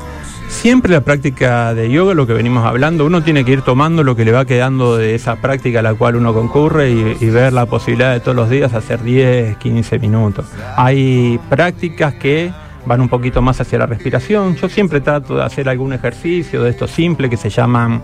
Siempre 0.47 0.91
la 0.91 1.01
práctica 1.01 1.73
de 1.73 1.89
yoga, 1.91 2.13
lo 2.13 2.27
que 2.27 2.33
venimos 2.33 2.65
hablando, 2.65 3.05
uno 3.05 3.23
tiene 3.23 3.43
que 3.43 3.53
ir 3.53 3.61
tomando 3.61 4.03
lo 4.03 4.15
que 4.15 4.25
le 4.25 4.31
va 4.31 4.45
quedando 4.45 4.95
de 4.95 5.15
esa 5.15 5.37
práctica 5.37 5.79
a 5.79 5.81
la 5.81 5.95
cual 5.95 6.15
uno 6.15 6.33
concurre 6.33 6.91
y, 6.91 7.17
y 7.19 7.25
ver 7.29 7.51
la 7.51 7.65
posibilidad 7.65 8.13
de 8.13 8.19
todos 8.19 8.35
los 8.35 8.49
días 8.49 8.73
hacer 8.73 9.01
10, 9.01 9.57
15 9.57 9.99
minutos. 9.99 10.45
Hay 10.77 11.39
prácticas 11.49 12.13
que 12.13 12.51
van 12.85 13.01
un 13.01 13.09
poquito 13.09 13.41
más 13.41 13.59
hacia 13.59 13.79
la 13.79 13.85
respiración. 13.85 14.55
Yo 14.55 14.69
siempre 14.69 15.01
trato 15.01 15.35
de 15.35 15.43
hacer 15.43 15.67
algún 15.67 15.93
ejercicio 15.93 16.63
de 16.63 16.69
estos 16.69 16.91
simples 16.91 17.29
que 17.29 17.37
se 17.37 17.49
llaman, 17.49 18.01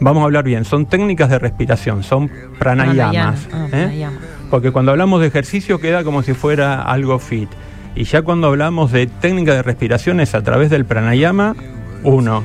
vamos 0.00 0.22
a 0.22 0.24
hablar 0.24 0.44
bien, 0.44 0.64
son 0.64 0.86
técnicas 0.86 1.30
de 1.30 1.38
respiración, 1.38 2.02
son 2.02 2.30
pranayamas. 2.58 3.48
Ah, 3.52 3.68
¿eh? 3.72 4.06
Porque 4.50 4.70
cuando 4.72 4.90
hablamos 4.92 5.20
de 5.20 5.26
ejercicio 5.28 5.80
queda 5.80 6.04
como 6.04 6.22
si 6.22 6.34
fuera 6.34 6.82
algo 6.82 7.18
fit. 7.18 7.48
Y 7.96 8.04
ya 8.04 8.22
cuando 8.22 8.48
hablamos 8.48 8.90
de 8.92 9.06
técnica 9.06 9.54
de 9.54 9.62
respiración 9.62 10.20
es 10.20 10.34
a 10.34 10.42
través 10.42 10.70
del 10.70 10.84
pranayama, 10.84 11.54
uno 12.02 12.44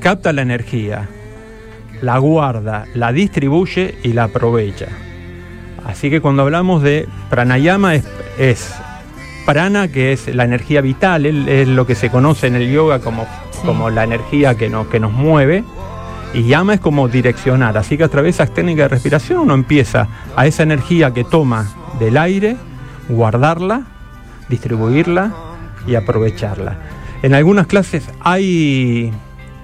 capta 0.00 0.32
la 0.32 0.42
energía, 0.42 1.08
la 2.00 2.18
guarda, 2.18 2.86
la 2.94 3.12
distribuye 3.12 3.96
y 4.02 4.14
la 4.14 4.24
aprovecha. 4.24 4.86
Así 5.84 6.08
que 6.10 6.20
cuando 6.20 6.42
hablamos 6.42 6.82
de 6.82 7.06
pranayama 7.28 7.94
es, 7.94 8.04
es 8.38 8.74
prana, 9.46 9.88
que 9.88 10.12
es 10.12 10.34
la 10.34 10.44
energía 10.44 10.80
vital, 10.80 11.26
es, 11.26 11.46
es 11.46 11.68
lo 11.68 11.86
que 11.86 11.94
se 11.94 12.10
conoce 12.10 12.46
en 12.46 12.54
el 12.56 12.70
yoga 12.72 13.00
como, 13.00 13.26
Sí. 13.50 13.66
como 13.66 13.90
la 13.90 14.04
energía 14.04 14.54
que 14.54 14.70
nos, 14.70 14.86
que 14.86 15.00
nos 15.00 15.12
mueve, 15.12 15.62
Y 16.32 16.44
llama 16.44 16.74
es 16.74 16.80
como 16.80 17.08
direccionar, 17.08 17.76
así 17.76 17.98
que 17.98 18.04
a 18.04 18.08
través 18.08 18.36
de 18.36 18.42
esas 18.42 18.54
técnicas 18.54 18.84
de 18.84 18.88
respiración 18.88 19.40
uno 19.40 19.54
empieza 19.54 20.06
a 20.36 20.46
esa 20.46 20.62
energía 20.62 21.12
que 21.12 21.24
toma 21.24 21.68
del 21.98 22.16
aire, 22.16 22.56
guardarla, 23.08 23.82
distribuirla 24.48 25.32
y 25.86 25.96
aprovecharla. 25.96 26.76
En 27.22 27.34
algunas 27.34 27.66
clases 27.66 28.08
hay 28.20 29.12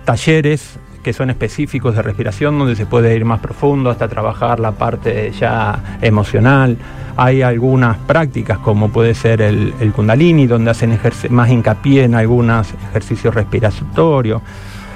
talleres 0.05 0.79
que 1.07 1.13
son 1.13 1.31
específicos 1.31 1.95
de 1.95 2.03
respiración, 2.03 2.59
donde 2.59 2.75
se 2.75 2.85
puede 2.85 3.15
ir 3.15 3.25
más 3.25 3.39
profundo 3.39 3.91
hasta 3.91 4.09
trabajar 4.09 4.59
la 4.59 4.73
parte 4.73 5.31
ya 5.31 5.99
emocional. 6.03 6.77
Hay 7.17 7.43
algunas 7.43 7.97
prácticas, 7.99 8.59
como 8.59 8.89
puede 8.89 9.15
ser 9.15 9.41
el, 9.41 9.73
el 9.79 9.93
kundalini, 9.93 10.49
donde 10.49 10.73
hacen 10.73 10.99
más 11.31 11.49
hincapié 11.49 12.03
en 12.03 12.17
algunos 12.17 12.75
ejercicios 12.91 13.33
respiratorios. 13.37 14.43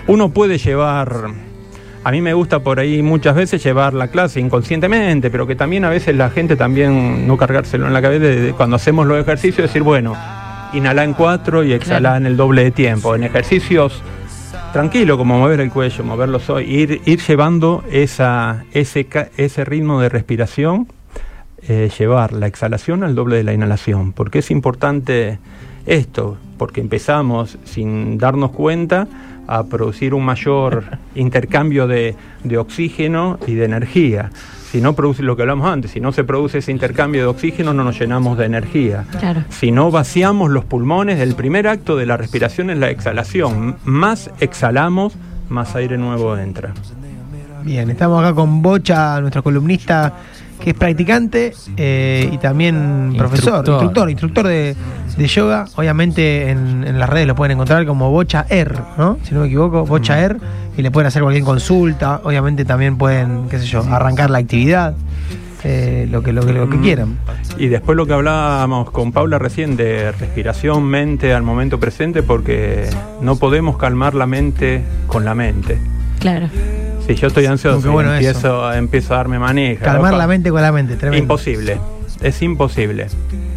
Uno 0.08 0.30
puede 0.30 0.58
llevar, 0.58 1.30
a 2.02 2.10
mí 2.10 2.20
me 2.22 2.32
gusta 2.32 2.60
por 2.60 2.80
ahí 2.80 3.02
muchas 3.02 3.34
veces 3.34 3.62
llevar 3.62 3.92
la 3.92 4.08
clase 4.08 4.40
inconscientemente, 4.40 5.30
pero 5.30 5.46
que 5.46 5.54
también 5.54 5.84
a 5.84 5.90
veces 5.90 6.16
la 6.16 6.30
gente 6.30 6.56
también 6.56 7.26
no 7.26 7.36
cargárselo 7.36 7.86
en 7.86 7.92
la 7.92 8.00
cabeza 8.00 8.24
de, 8.24 8.52
cuando 8.52 8.76
hacemos 8.76 9.06
los 9.06 9.20
ejercicios, 9.20 9.68
decir, 9.68 9.82
bueno, 9.82 10.14
inhala 10.72 11.04
en 11.04 11.12
cuatro 11.12 11.62
y 11.62 11.72
exhala 11.72 12.16
en 12.16 12.26
el 12.26 12.36
doble 12.36 12.64
de 12.64 12.70
tiempo. 12.70 13.14
En 13.14 13.24
ejercicios 13.24 14.02
tranquilo, 14.72 15.18
como 15.18 15.38
mover 15.38 15.60
el 15.60 15.70
cuello, 15.70 16.02
moverlo 16.04 16.40
los 16.46 16.62
ir, 16.62 17.02
ir 17.04 17.20
llevando 17.20 17.84
esa, 17.90 18.64
ese, 18.72 19.06
ese 19.36 19.64
ritmo 19.64 20.00
de 20.00 20.08
respiración, 20.08 20.88
eh, 21.68 21.90
llevar 21.98 22.32
la 22.32 22.46
exhalación 22.46 23.04
al 23.04 23.14
doble 23.14 23.36
de 23.36 23.44
la 23.44 23.52
inhalación. 23.52 24.12
Porque 24.12 24.38
es 24.38 24.50
importante 24.50 25.38
esto, 25.84 26.38
porque 26.56 26.80
empezamos 26.80 27.58
sin 27.64 28.16
darnos 28.16 28.52
cuenta 28.52 29.06
a 29.50 29.64
producir 29.64 30.14
un 30.14 30.24
mayor 30.24 30.84
intercambio 31.14 31.86
de, 31.86 32.14
de 32.44 32.58
oxígeno 32.58 33.38
y 33.46 33.54
de 33.54 33.64
energía 33.64 34.30
si 34.70 34.80
no 34.80 34.94
produce 34.94 35.24
lo 35.24 35.34
que 35.34 35.42
hablamos 35.42 35.68
antes, 35.68 35.90
si 35.90 36.00
no 36.00 36.12
se 36.12 36.22
produce 36.22 36.58
ese 36.58 36.70
intercambio 36.70 37.22
de 37.22 37.26
oxígeno, 37.26 37.74
no 37.74 37.82
nos 37.82 37.98
llenamos 37.98 38.38
de 38.38 38.44
energía. 38.44 39.04
Si 39.48 39.72
no 39.72 39.90
vaciamos 39.90 40.48
los 40.48 40.64
pulmones, 40.64 41.18
el 41.18 41.34
primer 41.34 41.66
acto 41.66 41.96
de 41.96 42.06
la 42.06 42.16
respiración 42.16 42.70
es 42.70 42.78
la 42.78 42.88
exhalación. 42.88 43.78
Más 43.84 44.30
exhalamos, 44.38 45.14
más 45.48 45.74
aire 45.74 45.98
nuevo 45.98 46.36
entra. 46.36 46.72
Bien, 47.64 47.90
estamos 47.90 48.22
acá 48.22 48.32
con 48.32 48.62
Bocha, 48.62 49.20
nuestro 49.20 49.42
columnista 49.42 50.14
que 50.60 50.70
es 50.70 50.76
practicante 50.76 51.52
eh, 51.76 52.30
y 52.32 52.38
también 52.38 53.14
profesor, 53.16 53.66
instructor, 53.66 54.10
instructor 54.10 54.46
de, 54.46 54.76
yoga. 55.26 55.66
Obviamente 55.76 56.50
en, 56.50 56.98
las 56.98 57.08
redes 57.08 57.26
lo 57.26 57.34
pueden 57.34 57.52
encontrar 57.52 57.84
como 57.86 58.10
Bocha 58.10 58.46
R, 58.48 58.74
¿no? 58.96 59.18
Si 59.22 59.34
no 59.34 59.40
me 59.40 59.46
equivoco, 59.46 59.84
Bocha 59.84 60.14
mm. 60.14 60.24
R, 60.24 60.36
y 60.76 60.82
le 60.82 60.90
pueden 60.90 61.08
hacer 61.08 61.22
cualquier 61.22 61.44
consulta. 61.44 62.20
Obviamente 62.24 62.64
también 62.64 62.96
pueden, 62.96 63.48
qué 63.48 63.58
sé 63.58 63.66
yo, 63.66 63.82
arrancar 63.82 64.30
la 64.30 64.38
actividad. 64.38 64.94
Eh, 65.62 66.08
lo, 66.10 66.22
que, 66.22 66.32
lo, 66.32 66.46
que, 66.46 66.54
lo 66.54 66.70
que 66.70 66.80
quieran. 66.80 67.18
Y 67.58 67.68
después 67.68 67.94
lo 67.94 68.06
que 68.06 68.14
hablábamos 68.14 68.90
con 68.90 69.12
Paula 69.12 69.38
recién 69.38 69.76
de 69.76 70.10
respiración, 70.12 70.84
mente 70.84 71.34
al 71.34 71.42
momento 71.42 71.78
presente, 71.78 72.22
porque 72.22 72.88
no 73.20 73.36
podemos 73.36 73.76
calmar 73.76 74.14
la 74.14 74.26
mente 74.26 74.82
con 75.06 75.26
la 75.26 75.34
mente. 75.34 75.78
Claro. 76.18 76.48
Si 77.10 77.16
yo 77.16 77.26
estoy 77.26 77.44
ansioso, 77.46 78.00
empiezo, 78.00 78.72
empiezo 78.72 79.14
a 79.14 79.16
darme 79.16 79.40
manija. 79.40 79.84
Calmar 79.84 80.14
la 80.14 80.28
mente 80.28 80.50
con 80.50 80.62
la 80.62 80.70
mente, 80.70 80.94
tremendo. 80.94 81.20
Imposible, 81.20 81.80
es 82.20 82.40
imposible. 82.40 83.08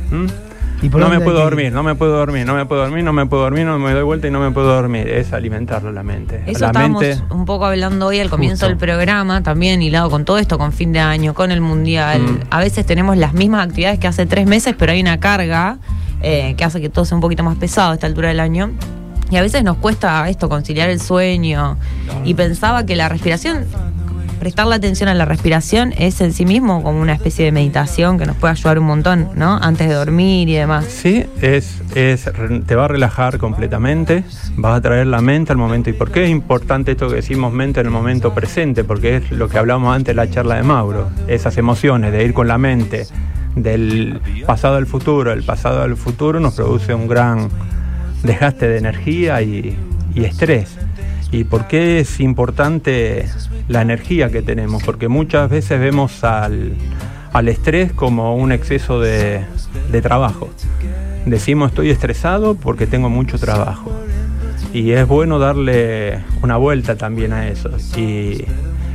¿Mm? 0.09 0.87
no 0.89 1.07
me 1.07 1.19
puedo 1.19 1.37
dormir, 1.37 1.71
no 1.71 1.83
me 1.83 1.93
puedo 1.93 2.13
dormir, 2.13 2.47
no 2.47 2.55
me 2.55 2.65
puedo 2.65 2.81
dormir, 2.81 3.03
no 3.03 3.13
me 3.13 3.27
puedo 3.27 3.43
dormir, 3.43 3.65
no 3.67 3.77
me 3.77 3.93
doy 3.93 4.01
vuelta 4.01 4.27
y 4.27 4.31
no 4.31 4.39
me 4.39 4.49
puedo 4.49 4.73
dormir. 4.73 5.07
Es 5.07 5.33
alimentarlo 5.33 5.91
la 5.91 6.01
mente. 6.01 6.41
Eso 6.47 6.61
la 6.61 6.67
estábamos 6.67 7.05
un 7.29 7.45
poco 7.45 7.67
hablando 7.67 8.07
hoy 8.07 8.19
al 8.21 8.31
comienzo 8.31 8.65
del 8.65 8.77
programa, 8.77 9.43
también 9.43 9.83
hilado 9.83 10.09
con 10.09 10.25
todo 10.25 10.39
esto, 10.39 10.57
con 10.57 10.73
fin 10.73 10.91
de 10.91 11.01
año, 11.01 11.35
con 11.35 11.51
el 11.51 11.61
mundial. 11.61 12.23
Mm. 12.23 12.39
A 12.49 12.59
veces 12.59 12.87
tenemos 12.87 13.17
las 13.17 13.35
mismas 13.35 13.67
actividades 13.67 13.99
que 13.99 14.07
hace 14.07 14.25
tres 14.25 14.47
meses, 14.47 14.73
pero 14.75 14.93
hay 14.93 15.01
una 15.01 15.19
carga 15.19 15.77
eh, 16.23 16.55
que 16.57 16.63
hace 16.63 16.81
que 16.81 16.89
todo 16.89 17.05
sea 17.05 17.17
un 17.17 17.21
poquito 17.21 17.43
más 17.43 17.57
pesado 17.57 17.91
a 17.91 17.93
esta 17.93 18.07
altura 18.07 18.29
del 18.29 18.39
año. 18.39 18.71
Y 19.33 19.37
a 19.37 19.41
veces 19.41 19.63
nos 19.63 19.77
cuesta 19.77 20.29
esto, 20.29 20.47
conciliar 20.47 20.91
el 20.91 20.99
sueño. 20.99 21.75
Y 22.23 22.35
pensaba 22.35 22.85
que 22.85 22.95
la 22.95 23.09
respiración, 23.09 23.65
prestar 24.39 24.67
la 24.67 24.75
atención 24.75 25.09
a 25.09 25.15
la 25.15 25.25
respiración 25.25 25.91
es 25.97 26.21
en 26.21 26.33
sí 26.33 26.45
mismo 26.45 26.83
como 26.83 27.01
una 27.01 27.13
especie 27.13 27.43
de 27.43 27.51
meditación 27.51 28.19
que 28.19 28.27
nos 28.27 28.35
puede 28.35 28.51
ayudar 28.51 28.77
un 28.77 28.85
montón, 28.85 29.29
¿no? 29.33 29.57
Antes 29.59 29.89
de 29.89 29.95
dormir 29.95 30.49
y 30.49 30.53
demás. 30.53 30.85
Sí, 30.85 31.25
es, 31.41 31.81
es, 31.95 32.29
te 32.67 32.75
va 32.75 32.85
a 32.85 32.87
relajar 32.87 33.39
completamente, 33.39 34.23
vas 34.55 34.77
a 34.77 34.81
traer 34.81 35.07
la 35.07 35.21
mente 35.21 35.51
al 35.51 35.57
momento. 35.57 35.89
¿Y 35.89 35.93
por 35.93 36.11
qué 36.11 36.25
es 36.25 36.29
importante 36.29 36.91
esto 36.91 37.09
que 37.09 37.15
decimos 37.15 37.51
mente 37.51 37.79
en 37.79 37.87
el 37.87 37.91
momento 37.91 38.35
presente? 38.35 38.83
Porque 38.83 39.15
es 39.15 39.31
lo 39.31 39.49
que 39.49 39.57
hablamos 39.57 39.95
antes 39.95 40.15
de 40.15 40.23
la 40.23 40.29
charla 40.29 40.57
de 40.57 40.63
Mauro, 40.63 41.09
esas 41.27 41.57
emociones 41.57 42.11
de 42.11 42.23
ir 42.23 42.35
con 42.35 42.47
la 42.47 42.59
mente 42.59 43.07
del 43.55 44.21
pasado 44.45 44.75
al 44.75 44.85
futuro, 44.85 45.31
el 45.31 45.41
pasado 45.41 45.81
al 45.81 45.97
futuro 45.97 46.39
nos 46.39 46.53
produce 46.53 46.93
un 46.93 47.07
gran 47.07 47.49
dejaste 48.23 48.67
de 48.67 48.77
energía 48.77 49.41
y, 49.41 49.77
estrés. 50.15 50.77
¿Y 51.31 51.43
por 51.45 51.67
qué 51.67 51.99
es 51.99 52.19
importante 52.19 53.25
la 53.67 53.81
energía 53.81 54.29
que 54.29 54.41
tenemos? 54.41 54.83
Porque 54.83 55.07
muchas 55.07 55.49
veces 55.49 55.79
vemos 55.79 56.23
al, 56.23 56.75
estrés 57.47 57.91
como 57.91 58.35
un 58.35 58.51
exceso 58.51 58.99
de, 58.99 59.41
de, 59.91 60.01
trabajo. 60.01 60.49
Decimos 61.25 61.71
estoy 61.71 61.89
estresado 61.89 62.55
porque 62.55 62.87
tengo 62.87 63.09
mucho 63.09 63.37
trabajo. 63.39 63.91
Y 64.73 64.91
es 64.91 65.07
bueno 65.07 65.39
darle 65.39 66.19
una 66.41 66.57
vuelta 66.57 66.95
también 66.95 67.33
a 67.33 67.47
eso. 67.47 67.69
Y 67.97 68.45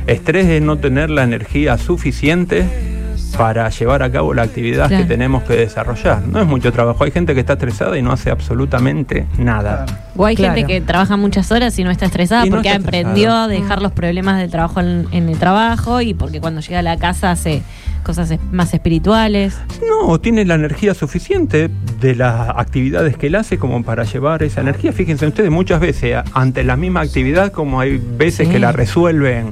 estrés 0.07 0.47
es 0.47 0.61
no 0.61 0.77
tener 0.77 1.09
la 1.09 1.23
energía 1.23 1.77
suficiente 1.77 2.98
para 3.37 3.69
llevar 3.69 4.03
a 4.03 4.11
cabo 4.11 4.33
la 4.33 4.43
actividad 4.43 4.89
que 4.89 5.03
tenemos 5.03 5.43
que 5.43 5.55
desarrollar. 5.55 6.21
No 6.27 6.39
es 6.39 6.47
mucho 6.47 6.71
trabajo, 6.71 7.03
hay 7.03 7.11
gente 7.11 7.33
que 7.33 7.39
está 7.39 7.53
estresada 7.53 7.97
y 7.97 8.01
no 8.01 8.11
hace 8.11 8.29
absolutamente 8.31 9.25
nada. 9.37 9.85
O 10.15 10.25
hay 10.25 10.35
gente 10.35 10.65
que 10.65 10.81
trabaja 10.81 11.17
muchas 11.17 11.51
horas 11.51 11.77
y 11.79 11.83
no 11.83 11.91
está 11.91 12.05
estresada 12.05 12.45
porque 12.49 12.69
aprendió 12.69 13.33
a 13.33 13.47
dejar 13.47 13.81
los 13.81 13.91
problemas 13.91 14.39
del 14.39 14.51
trabajo 14.51 14.79
en, 14.81 15.07
el 15.11 15.37
trabajo 15.37 16.01
y 16.01 16.13
porque 16.13 16.41
cuando 16.41 16.61
llega 16.61 16.79
a 16.79 16.83
la 16.83 16.97
casa 16.97 17.31
hace 17.31 17.61
cosas 18.03 18.33
más 18.51 18.73
espirituales. 18.73 19.57
No, 19.87 20.19
tiene 20.19 20.45
la 20.45 20.55
energía 20.55 20.93
suficiente 20.93 21.69
de 21.99 22.15
las 22.15 22.49
actividades 22.49 23.17
que 23.17 23.27
él 23.27 23.35
hace 23.35 23.57
como 23.57 23.83
para 23.83 24.03
llevar 24.03 24.43
esa 24.43 24.61
energía. 24.61 24.91
Fíjense 24.93 25.27
ustedes, 25.27 25.51
muchas 25.51 25.79
veces 25.79 26.17
ante 26.33 26.63
la 26.63 26.75
misma 26.75 27.01
actividad, 27.01 27.51
como 27.51 27.79
hay 27.79 27.97
veces 27.97 28.47
que 28.47 28.59
la 28.59 28.71
resuelven 28.71 29.51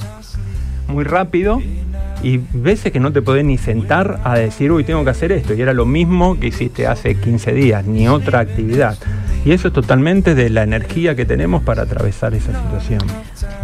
muy 0.88 1.04
rápido, 1.04 1.62
y 2.24 2.40
veces 2.54 2.92
que 2.92 3.00
no 3.00 3.12
te 3.12 3.22
podés 3.22 3.46
ni 3.46 3.58
sentar 3.58 4.20
a 4.24 4.36
decir, 4.36 4.72
uy, 4.72 4.84
tengo 4.84 5.04
que 5.04 5.12
hacer 5.12 5.32
esto. 5.32 5.54
Y 5.54 5.62
era 5.62 5.74
lo 5.74 5.86
mismo 5.86 6.40
que 6.40 6.48
hiciste 6.48 6.88
hace 6.88 7.16
15 7.16 7.54
días, 7.54 7.86
ni 7.86 8.08
otra 8.08 8.40
actividad. 8.40 8.98
Y 9.46 9.52
eso 9.52 9.68
es 9.70 9.74
totalmente 9.74 10.36
de 10.36 10.50
la 10.50 10.64
energía 10.64 11.16
que 11.16 11.26
tenemos 11.26 11.64
para 11.64 11.84
atravesar 11.84 12.34
esa 12.34 12.52
situación. 12.52 13.00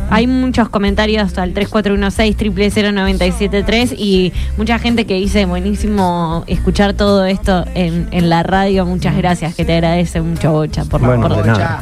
Hay 0.10 0.28
muchos 0.28 0.70
comentarios 0.70 1.38
al 1.38 1.54
3416 1.54 3.94
y 3.98 4.32
mucha 4.58 4.80
gente 4.80 5.06
que 5.06 5.16
dice 5.16 5.44
buenísimo 5.46 6.46
escuchar 6.48 6.94
todo 6.94 7.26
esto 7.26 7.66
en, 7.74 8.30
la 8.30 8.44
radio. 8.44 8.86
Muchas 8.86 9.18
gracias, 9.18 9.56
que 9.56 9.66
te 9.66 9.74
agradece 9.74 10.22
mucho, 10.22 10.54
Bocha, 10.54 10.86
por, 10.86 11.02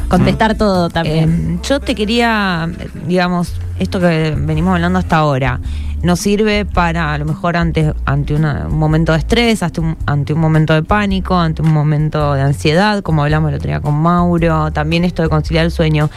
contestar 0.08 0.56
todo 0.56 0.88
también. 0.88 1.60
Eh, 1.60 1.66
yo 1.68 1.78
te 1.78 1.94
quería, 1.94 2.68
digamos, 3.06 3.60
esto 3.78 4.00
que 4.00 4.34
venimos 4.36 4.74
hablando 4.74 4.98
hasta 4.98 5.16
ahora 5.16 5.60
nos 6.02 6.18
sirve 6.18 6.64
para 6.64 7.14
a 7.14 7.18
lo 7.18 7.24
mejor 7.24 7.56
ante, 7.56 7.94
ante 8.04 8.34
un 8.34 8.76
momento 8.76 9.12
de 9.12 9.18
estrés, 9.18 9.62
ante 9.62 9.80
un, 9.80 9.96
ante 10.06 10.32
un 10.32 10.40
momento 10.40 10.74
de 10.74 10.82
pánico, 10.82 11.36
ante 11.36 11.62
un 11.62 11.72
momento 11.72 12.34
de 12.34 12.42
ansiedad, 12.42 13.02
como 13.02 13.22
hablamos 13.22 13.50
el 13.50 13.56
otro 13.56 13.68
día 13.68 13.80
con 13.80 13.94
Mauro, 13.94 14.72
también 14.72 15.04
esto 15.04 15.22
de 15.22 15.28
conciliar 15.28 15.64
el 15.64 15.70
sueño. 15.70 16.10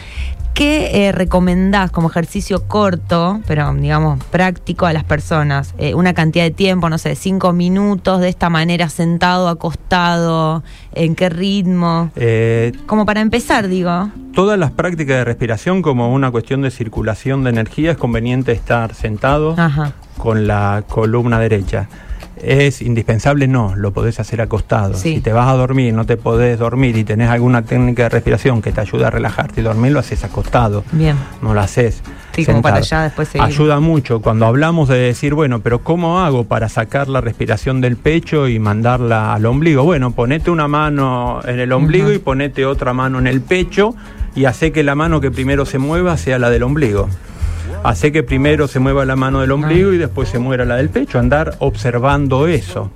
¿Qué 0.56 1.06
eh, 1.06 1.12
recomendás 1.12 1.90
como 1.90 2.08
ejercicio 2.08 2.66
corto, 2.66 3.42
pero 3.46 3.74
digamos 3.74 4.24
práctico 4.24 4.86
a 4.86 4.94
las 4.94 5.04
personas? 5.04 5.74
Eh, 5.76 5.94
una 5.94 6.14
cantidad 6.14 6.44
de 6.44 6.50
tiempo, 6.50 6.88
no 6.88 6.96
sé, 6.96 7.14
cinco 7.14 7.52
minutos, 7.52 8.22
de 8.22 8.30
esta 8.30 8.48
manera, 8.48 8.88
sentado, 8.88 9.50
acostado, 9.50 10.64
¿en 10.94 11.14
qué 11.14 11.28
ritmo? 11.28 12.10
Eh, 12.16 12.72
como 12.86 13.04
para 13.04 13.20
empezar, 13.20 13.68
digo. 13.68 14.08
Todas 14.32 14.58
las 14.58 14.70
prácticas 14.70 15.18
de 15.18 15.24
respiración 15.24 15.82
como 15.82 16.10
una 16.10 16.30
cuestión 16.30 16.62
de 16.62 16.70
circulación 16.70 17.44
de 17.46 17.50
energía 17.50 17.92
es 17.92 17.96
conveniente 17.96 18.52
estar 18.52 18.94
sentado 18.94 19.56
con 20.18 20.46
la 20.46 20.84
columna 20.88 21.38
derecha. 21.38 21.88
¿Es 22.42 22.82
indispensable? 22.82 23.48
No, 23.48 23.74
lo 23.76 23.92
podés 23.92 24.20
hacer 24.20 24.42
acostado. 24.42 24.94
Si 24.94 25.20
te 25.20 25.32
vas 25.32 25.48
a 25.48 25.54
dormir, 25.54 25.94
no 25.94 26.04
te 26.04 26.18
podés 26.18 26.58
dormir 26.58 26.96
y 26.98 27.04
tenés 27.04 27.30
alguna 27.30 27.62
técnica 27.62 28.04
de 28.04 28.08
respiración 28.10 28.60
que 28.60 28.72
te 28.72 28.80
ayuda 28.82 29.08
a 29.08 29.10
relajarte 29.10 29.62
y 29.62 29.64
dormir, 29.64 29.92
lo 29.92 30.00
haces 30.00 30.22
acostado. 30.22 30.84
Bien. 30.92 31.16
No 31.40 31.54
lo 31.54 31.60
haces. 31.60 32.02
Sí, 32.32 32.44
como 32.44 32.60
para 32.60 32.76
allá 32.76 33.04
después 33.04 33.28
seguir. 33.28 33.46
Ayuda 33.46 33.80
mucho 33.80 34.20
cuando 34.20 34.44
hablamos 34.44 34.90
de 34.90 34.98
decir, 34.98 35.32
bueno, 35.32 35.60
pero 35.60 35.82
¿cómo 35.82 36.20
hago 36.20 36.44
para 36.44 36.68
sacar 36.68 37.08
la 37.08 37.22
respiración 37.22 37.80
del 37.80 37.96
pecho 37.96 38.48
y 38.48 38.58
mandarla 38.58 39.32
al 39.32 39.46
ombligo? 39.46 39.84
Bueno, 39.84 40.10
ponete 40.10 40.50
una 40.50 40.68
mano 40.68 41.40
en 41.44 41.58
el 41.58 41.72
ombligo 41.72 42.12
y 42.12 42.18
ponete 42.18 42.66
otra 42.66 42.92
mano 42.92 43.18
en 43.18 43.26
el 43.26 43.40
pecho 43.40 43.94
y 44.34 44.44
hace 44.44 44.72
que 44.72 44.82
la 44.82 44.94
mano 44.94 45.22
que 45.22 45.30
primero 45.30 45.64
se 45.64 45.78
mueva 45.78 46.18
sea 46.18 46.38
la 46.38 46.50
del 46.50 46.64
ombligo. 46.64 47.08
Hace 47.86 48.10
que 48.10 48.24
primero 48.24 48.66
se 48.66 48.80
mueva 48.80 49.04
la 49.04 49.14
mano 49.14 49.40
del 49.40 49.52
ombligo 49.52 49.92
y 49.92 49.96
después 49.98 50.28
se 50.28 50.40
mueva 50.40 50.64
la 50.64 50.74
del 50.76 50.88
pecho, 50.90 51.20
andar 51.20 51.54
observando 51.60 52.48
eso. 52.48 52.90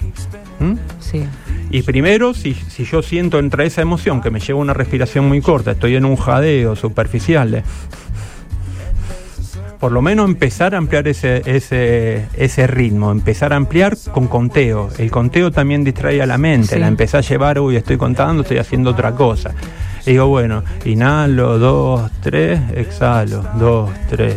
¿Mm? 0.58 0.74
Sí. 0.98 1.24
Y 1.70 1.82
primero, 1.82 2.34
si, 2.34 2.54
si 2.54 2.84
yo 2.84 3.00
siento 3.00 3.38
entre 3.38 3.66
esa 3.66 3.82
emoción 3.82 4.20
que 4.20 4.32
me 4.32 4.40
lleva 4.40 4.58
una 4.58 4.74
respiración 4.74 5.28
muy 5.28 5.40
corta, 5.40 5.70
estoy 5.70 5.94
en 5.94 6.04
un 6.04 6.16
jadeo 6.16 6.74
superficial, 6.74 7.62
por 9.78 9.92
lo 9.92 10.02
menos 10.02 10.28
empezar 10.28 10.74
a 10.74 10.78
ampliar 10.78 11.06
ese, 11.06 11.42
ese, 11.46 12.26
ese 12.36 12.66
ritmo, 12.66 13.12
empezar 13.12 13.52
a 13.52 13.56
ampliar 13.56 13.96
con 14.12 14.26
conteo. 14.26 14.90
El 14.98 15.10
conteo 15.12 15.52
también 15.52 15.84
distrae 15.84 16.20
a 16.20 16.26
la 16.26 16.36
mente, 16.36 16.74
Sí. 16.74 16.80
la 16.80 16.88
empecé 16.88 17.16
a 17.16 17.20
llevar, 17.20 17.60
uy, 17.60 17.76
estoy 17.76 17.96
contando, 17.96 18.42
estoy 18.42 18.58
haciendo 18.58 18.90
otra 18.90 19.12
cosa. 19.12 19.52
Y 20.04 20.10
digo, 20.12 20.26
bueno, 20.26 20.64
inhalo, 20.84 21.58
dos, 21.60 22.10
tres, 22.20 22.60
exhalo, 22.74 23.44
dos, 23.58 23.88
tres. 24.10 24.34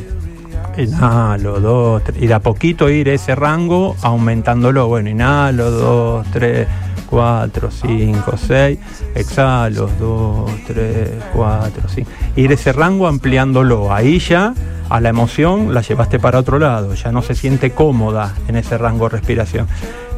Inhalo, 0.77 1.59
dos, 1.59 2.03
tres. 2.03 2.21
Y 2.21 2.27
de 2.27 2.33
a 2.33 2.39
poquito 2.39 2.89
ir 2.89 3.09
ese 3.09 3.35
rango 3.35 3.95
aumentándolo. 4.01 4.87
Bueno, 4.87 5.09
inhalo, 5.09 5.71
dos, 5.71 6.27
tres, 6.31 6.67
cuatro, 7.13 7.69
cinco, 7.69 8.33
seis. 8.37 8.79
Exhalo, 9.13 9.87
dos, 9.99 10.51
tres, 10.65 11.11
cuatro, 11.31 11.83
cinco. 11.87 12.09
Ir 12.35 12.51
ese 12.51 12.73
rango 12.73 13.07
ampliándolo. 13.07 13.93
Ahí 13.93 14.17
ya 14.17 14.55
a 14.89 14.99
la 14.99 15.09
emoción 15.09 15.75
la 15.75 15.81
llevaste 15.81 16.17
para 16.17 16.39
otro 16.39 16.57
lado. 16.57 16.95
Ya 16.95 17.11
no 17.11 17.21
se 17.21 17.35
siente 17.35 17.69
cómoda 17.69 18.33
en 18.47 18.55
ese 18.55 18.79
rango 18.79 19.09
de 19.09 19.17
respiración. 19.17 19.67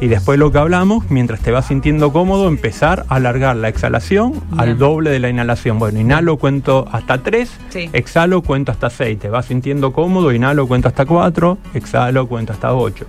Y 0.00 0.08
después 0.08 0.38
lo 0.38 0.50
que 0.50 0.56
hablamos, 0.56 1.10
mientras 1.10 1.40
te 1.40 1.50
vas 1.50 1.66
sintiendo 1.66 2.14
cómodo, 2.14 2.48
empezar 2.48 3.04
a 3.10 3.16
alargar 3.16 3.56
la 3.56 3.68
exhalación 3.68 4.32
al 4.56 4.78
doble 4.78 5.10
de 5.10 5.18
la 5.18 5.28
inhalación. 5.28 5.78
Bueno, 5.78 6.00
inhalo, 6.00 6.38
cuento 6.38 6.86
hasta 6.92 7.18
tres. 7.18 7.50
Sí. 7.68 7.90
Exhalo, 7.92 8.40
cuento 8.40 8.72
hasta 8.72 8.88
6. 8.88 9.18
Te 9.18 9.28
vas 9.28 9.44
sintiendo 9.44 9.92
cómodo, 9.92 10.32
inhalo, 10.32 10.66
cuento 10.66 10.88
hasta 10.88 11.04
4. 11.04 11.58
Exhalo, 11.74 12.26
cuento 12.26 12.54
hasta 12.54 12.72
8. 12.74 13.06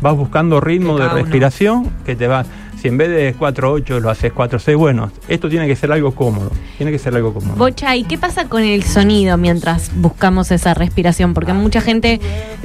Vas 0.00 0.16
buscando 0.16 0.60
ritmo 0.60 0.98
De 0.98 1.08
respiración 1.08 1.90
que 2.04 2.14
te 2.14 2.28
va. 2.28 2.44
Si 2.84 2.88
en 2.88 2.98
vez 2.98 3.08
de 3.08 3.34
4, 3.38 3.72
8 3.72 4.00
lo 4.00 4.10
haces 4.10 4.30
4, 4.30 4.58
6, 4.58 4.76
bueno, 4.76 5.10
esto 5.26 5.48
tiene 5.48 5.66
que 5.66 5.74
ser 5.74 5.90
algo 5.90 6.14
cómodo. 6.14 6.50
Tiene 6.76 6.92
que 6.92 6.98
ser 6.98 7.16
algo 7.16 7.32
cómodo. 7.32 7.56
Bocha, 7.56 7.96
¿y 7.96 8.04
qué 8.04 8.18
pasa 8.18 8.46
con 8.50 8.62
el 8.62 8.82
sonido 8.82 9.38
mientras 9.38 9.90
buscamos 9.94 10.50
esa 10.50 10.74
respiración? 10.74 11.32
Porque 11.32 11.54
mucha 11.54 11.80
gente 11.80 12.20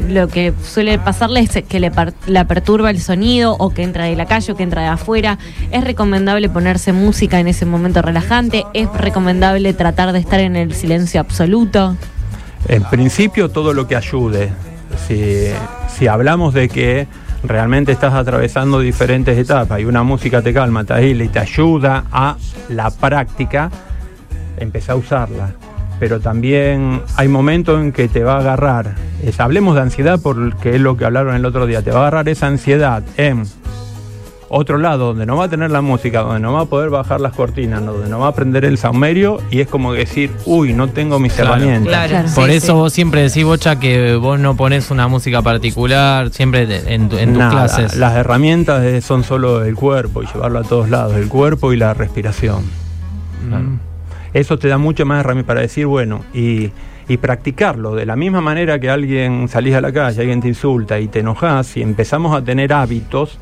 lo 0.09 0.27
que 0.27 0.51
suele 0.61 0.99
pasarle 0.99 1.39
es 1.39 1.63
que 1.63 1.79
le 1.79 1.89
la 2.27 2.43
perturba 2.47 2.89
el 2.89 2.99
sonido 2.99 3.55
o 3.59 3.69
que 3.69 3.83
entra 3.83 4.07
de 4.07 4.17
la 4.17 4.25
calle 4.25 4.51
o 4.51 4.57
que 4.57 4.63
entra 4.63 4.81
de 4.81 4.88
afuera. 4.89 5.39
¿Es 5.71 5.85
recomendable 5.85 6.49
ponerse 6.49 6.91
música 6.91 7.39
en 7.39 7.47
ese 7.47 7.65
momento 7.65 8.01
relajante? 8.01 8.65
¿Es 8.73 8.91
recomendable 8.91 9.71
tratar 9.71 10.11
de 10.11 10.19
estar 10.19 10.41
en 10.41 10.57
el 10.57 10.73
silencio 10.73 11.21
absoluto? 11.21 11.95
En 12.67 12.83
principio, 12.83 13.51
todo 13.51 13.73
lo 13.73 13.88
que 13.88 13.95
ayude. 13.95 14.51
Si, 15.07 15.45
si 15.97 16.07
hablamos 16.07 16.53
de 16.53 16.67
que 16.67 17.07
realmente 17.43 17.91
estás 17.91 18.13
atravesando 18.13 18.79
diferentes 18.79 19.38
etapas 19.38 19.79
y 19.79 19.86
una 19.86 20.03
música 20.03 20.41
te 20.41 20.53
calma, 20.53 20.84
te 20.84 21.08
y 21.08 21.27
te 21.29 21.39
ayuda 21.39 22.05
a 22.12 22.36
la 22.69 22.91
práctica, 22.91 23.69
empezá 24.58 24.93
a 24.93 24.96
usarla. 24.96 25.51
Pero 26.00 26.19
también 26.22 27.01
hay 27.17 27.27
momentos 27.27 27.79
en 27.81 27.91
que 27.91 28.08
te 28.08 28.24
va 28.24 28.36
a 28.36 28.39
agarrar, 28.39 28.96
es- 29.24 29.39
hablemos 29.39 29.75
de 29.75 29.81
ansiedad 29.81 30.19
porque 30.22 30.75
es 30.75 30.81
lo 30.81 30.96
que 30.96 31.05
hablaron 31.05 31.36
el 31.36 31.46
otro 31.46 31.65
día, 31.65 31.81
te 31.81 31.91
va 31.91 31.98
a 31.98 32.01
agarrar 32.03 32.29
esa 32.29 32.48
ansiedad 32.48 33.03
en 33.17 33.43
otro 34.50 34.77
lado 34.77 35.08
donde 35.08 35.25
no 35.25 35.38
va 35.38 35.46
a 35.46 35.48
tener 35.50 35.70
la 35.72 35.82
música, 35.82 36.22
donde 36.22 36.39
no 36.39 36.53
va 36.53 36.62
a 36.62 36.65
poder 36.65 36.89
bajar 36.89 37.22
las 37.22 37.34
cortinas, 37.34 37.86
donde 37.86 38.10
no 38.10 38.20
va 38.20 38.27
a 38.29 38.34
prender 38.36 38.65
el 38.65 38.77
saumerio 38.77 39.39
y 39.51 39.62
es 39.62 39.68
como 39.68 39.94
decir, 39.94 40.32
uy, 40.46 40.74
no 40.74 40.88
tengo 40.89 41.20
mis 41.20 41.34
Claro, 41.34 41.51
herramientas. 41.56 41.88
Claro. 41.88 42.10
Claro. 42.10 42.29
Por 42.36 42.50
Sí, 42.50 42.56
eso 42.56 42.65
sí. 42.68 42.72
vos 42.74 42.94
siempre 42.94 43.22
decís, 43.22 43.44
Bocha, 43.44 43.79
que 43.79 44.15
vos 44.15 44.39
no 44.39 44.56
pones 44.58 44.89
una 44.91 45.08
música 45.08 45.41
particular, 45.41 46.32
siempre 46.32 46.68
en, 46.94 47.10
tu- 47.10 47.18
en 47.18 47.29
tus 47.29 47.38
Nada, 47.38 47.51
clases. 47.51 47.96
Las 47.96 48.15
herramientas 48.15 49.03
son 49.03 49.24
solo 49.24 49.63
el 49.63 49.75
cuerpo 49.75 50.24
y 50.24 50.25
llevarlo 50.25 50.60
a 50.60 50.63
todos 50.63 50.89
lados, 50.89 51.15
el 51.15 51.27
cuerpo 51.29 51.72
y 51.72 51.77
la 51.77 51.94
respiración. 51.94 52.63
Claro. 53.48 53.63
Mm. 53.63 53.79
Eso 54.34 54.60
te 54.60 54.68
da 54.68 54.77
mucho 54.77 55.06
más 55.06 55.20
herramientas 55.22 55.48
para 55.48 55.62
decir, 55.62 55.86
bueno, 55.88 56.22
y, 56.34 56.72
y 57.08 57.18
practicarlo. 57.18 57.96
De 57.96 58.06
la 58.06 58.15
misma 58.15 58.41
manera 58.41 58.79
que 58.79 58.89
alguien 58.89 59.48
salís 59.48 59.74
a 59.75 59.82
la 59.82 59.91
calle, 59.91 60.22
alguien 60.22 60.41
te 60.41 60.48
insulta 60.48 61.00
y 61.00 61.08
te 61.08 61.20
enojas, 61.20 61.75
y 61.77 61.82
empezamos 61.82 62.36
a 62.36 62.44
tener 62.44 62.72
hábitos 62.74 63.39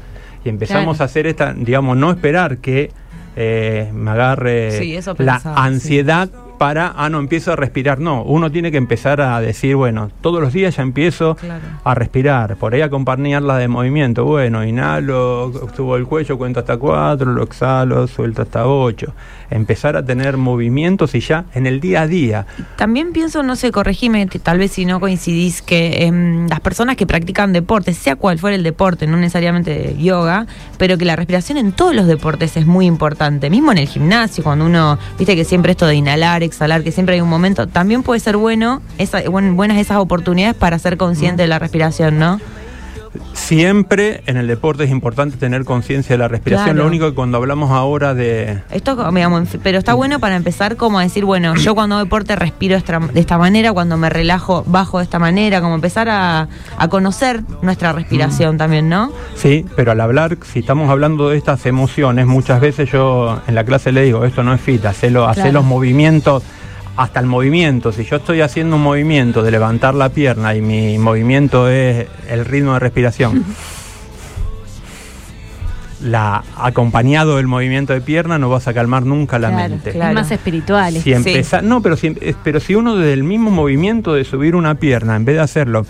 y 0.47 0.49
empezamos 0.49 0.97
Claro. 0.97 1.03
a 1.03 1.05
hacer 1.05 1.27
esta, 1.27 1.53
digamos, 1.53 1.95
no 1.97 2.09
esperar 2.09 2.57
que 2.57 2.91
eh, 3.35 3.91
me 3.93 4.09
agarre 4.11 4.71
Sí, 4.79 4.95
eso 4.95 5.13
la 5.19 5.39
ansiedad 5.55 6.27
para, 6.57 6.91
ah, 6.97 7.07
no, 7.07 7.19
empiezo 7.19 7.51
a 7.53 7.55
respirar. 7.55 7.99
No, 7.99 8.23
uno 8.23 8.51
tiene 8.51 8.71
que 8.71 8.77
empezar 8.77 9.21
a 9.21 9.39
decir, 9.41 9.75
bueno, 9.75 10.09
todos 10.21 10.41
los 10.41 10.51
días 10.53 10.75
ya 10.77 10.81
empiezo 10.81 11.35
Claro. 11.35 11.61
a 11.83 11.93
respirar, 11.93 12.55
por 12.55 12.73
ahí 12.73 12.81
acompañarla 12.81 13.57
de 13.57 13.67
movimiento. 13.67 14.25
Bueno, 14.25 14.65
inhalo, 14.65 15.51
subo 15.75 15.97
el 15.97 16.05
cuello, 16.07 16.35
cuento 16.39 16.61
hasta 16.61 16.77
cuatro, 16.77 17.31
lo 17.31 17.43
exhalo, 17.43 18.07
suelto 18.07 18.41
hasta 18.41 18.65
ocho. 18.65 19.13
Empezar 19.49 19.95
a 19.95 20.05
tener 20.05 20.37
movimientos 20.37 21.15
y 21.15 21.19
ya 21.21 21.45
en 21.53 21.67
el 21.67 21.79
día 21.79 22.01
a 22.01 22.07
día. 22.07 22.45
También 22.75 23.13
pienso, 23.13 23.43
no 23.43 23.55
sé, 23.55 23.71
corregime, 23.71 24.25
tal 24.27 24.57
vez 24.59 24.71
si 24.71 24.85
no 24.85 24.99
coincidís, 24.99 25.61
que 25.61 26.05
em, 26.05 26.47
las 26.47 26.59
personas 26.59 26.95
que 26.97 27.07
practican 27.07 27.53
deportes, 27.53 27.97
sea 27.97 28.15
cual 28.15 28.39
fuera 28.39 28.55
el 28.55 28.63
deporte, 28.63 29.07
no 29.07 29.17
necesariamente 29.17 29.95
yoga, 29.99 30.47
pero 30.77 30.97
que 30.97 31.05
la 31.05 31.15
respiración 31.15 31.57
en 31.57 31.71
todos 31.71 31.95
los 31.95 32.07
deportes 32.07 32.57
es 32.57 32.65
muy 32.65 32.85
importante. 32.85 33.49
Mismo 33.49 33.71
en 33.71 33.77
el 33.77 33.87
gimnasio, 33.87 34.43
cuando 34.43 34.65
uno, 34.65 34.97
viste 35.17 35.35
que 35.35 35.45
siempre 35.45 35.71
esto 35.71 35.85
de 35.87 35.95
inhalar, 35.95 36.43
exhalar, 36.43 36.83
que 36.83 36.91
siempre 36.91 37.15
hay 37.15 37.21
un 37.21 37.29
momento, 37.29 37.67
también 37.67 38.03
puede 38.03 38.19
ser 38.19 38.37
bueno, 38.37 38.81
esa, 38.97 39.21
buen- 39.29 39.55
buenas 39.55 39.77
esas 39.77 39.97
oportunidades 39.97 40.55
para 40.55 40.77
ser 40.79 40.97
consciente 40.97 41.43
de 41.43 41.47
la 41.47 41.59
respiración, 41.59 42.19
¿no? 42.19 42.39
Siempre 43.33 44.21
en 44.25 44.37
el 44.37 44.47
deporte 44.47 44.83
es 44.83 44.91
importante 44.91 45.37
tener 45.37 45.65
conciencia 45.65 46.13
de 46.13 46.17
la 46.17 46.27
respiración. 46.27 46.69
Claro. 46.69 46.83
Lo 46.83 46.87
único 46.87 47.09
que 47.09 47.15
cuando 47.15 47.37
hablamos 47.37 47.71
ahora 47.71 48.13
de, 48.13 48.59
Esto, 48.71 49.11
digamos, 49.11 49.49
pero 49.63 49.77
está 49.77 49.93
bueno 49.93 50.19
para 50.19 50.35
empezar 50.35 50.75
como 50.75 50.99
a 50.99 51.03
decir, 51.03 51.25
bueno, 51.25 51.55
yo 51.55 51.75
cuando 51.75 51.95
hago 51.95 52.03
deporte 52.05 52.35
respiro 52.35 52.77
de 52.77 53.19
esta 53.19 53.37
manera, 53.37 53.73
cuando 53.73 53.97
me 53.97 54.09
relajo 54.09 54.63
bajo 54.67 54.97
de 54.97 55.03
esta 55.03 55.19
manera, 55.19 55.61
como 55.61 55.75
empezar 55.75 56.09
a, 56.09 56.47
a 56.77 56.87
conocer 56.87 57.41
nuestra 57.61 57.93
respiración 57.93 58.57
también, 58.57 58.89
¿no? 58.89 59.11
Sí, 59.35 59.65
pero 59.75 59.91
al 59.91 60.01
hablar, 60.01 60.37
si 60.43 60.59
estamos 60.59 60.89
hablando 60.89 61.29
de 61.29 61.37
estas 61.37 61.65
emociones, 61.65 62.25
muchas 62.25 62.61
veces 62.61 62.91
yo 62.91 63.39
en 63.47 63.55
la 63.55 63.63
clase 63.63 63.91
le 63.91 64.03
digo, 64.03 64.25
esto 64.25 64.43
no 64.43 64.53
es 64.53 64.61
fit, 64.61 64.85
Claro. 65.35 65.51
los 65.51 65.65
movimientos, 65.65 66.43
hasta 66.97 67.19
el 67.19 67.25
movimiento. 67.27 67.91
Si 67.91 68.03
yo 68.03 68.17
estoy 68.17 68.41
haciendo 68.41 68.75
un 68.75 68.81
movimiento 68.83 69.43
de 69.43 69.51
levantar 69.51 69.93
la 69.95 70.09
pierna 70.09 70.55
y 70.55 70.61
mi 70.61 70.97
movimiento 70.97 71.69
es 71.69 72.07
el 72.27 72.43
ritmo 72.43 72.73
de 72.73 72.79
respiración, 72.79 73.45
la 76.01 76.43
acompañado 76.57 77.37
del 77.37 77.47
movimiento 77.47 77.93
de 77.93 78.01
pierna 78.01 78.37
no 78.37 78.49
vas 78.49 78.67
a 78.67 78.73
calmar 78.73 79.03
nunca 79.03 79.39
la 79.39 79.49
Claro, 79.49 79.69
mente. 79.69 79.91
claro. 79.91 80.09
Es 80.09 80.15
más 80.15 80.31
espiritual. 80.31 80.93
Si 81.01 81.11
empezar, 81.13 81.63
no, 81.63 81.81
pero 81.81 81.95
si, 81.97 82.15
es- 82.21 82.35
pero 82.43 82.59
si 82.59 82.75
uno 82.75 82.95
desde 82.95 83.13
el 83.13 83.23
mismo 83.23 83.49
movimiento 83.49 84.13
de 84.13 84.23
subir 84.23 84.55
una 84.55 84.75
pierna, 84.75 85.15
en 85.15 85.25
vez 85.25 85.35
de 85.37 85.41
hacerlo, 85.41 85.85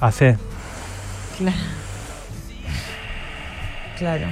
hace 0.00 0.36
Claro. 1.38 1.56
Claro. 3.98 4.26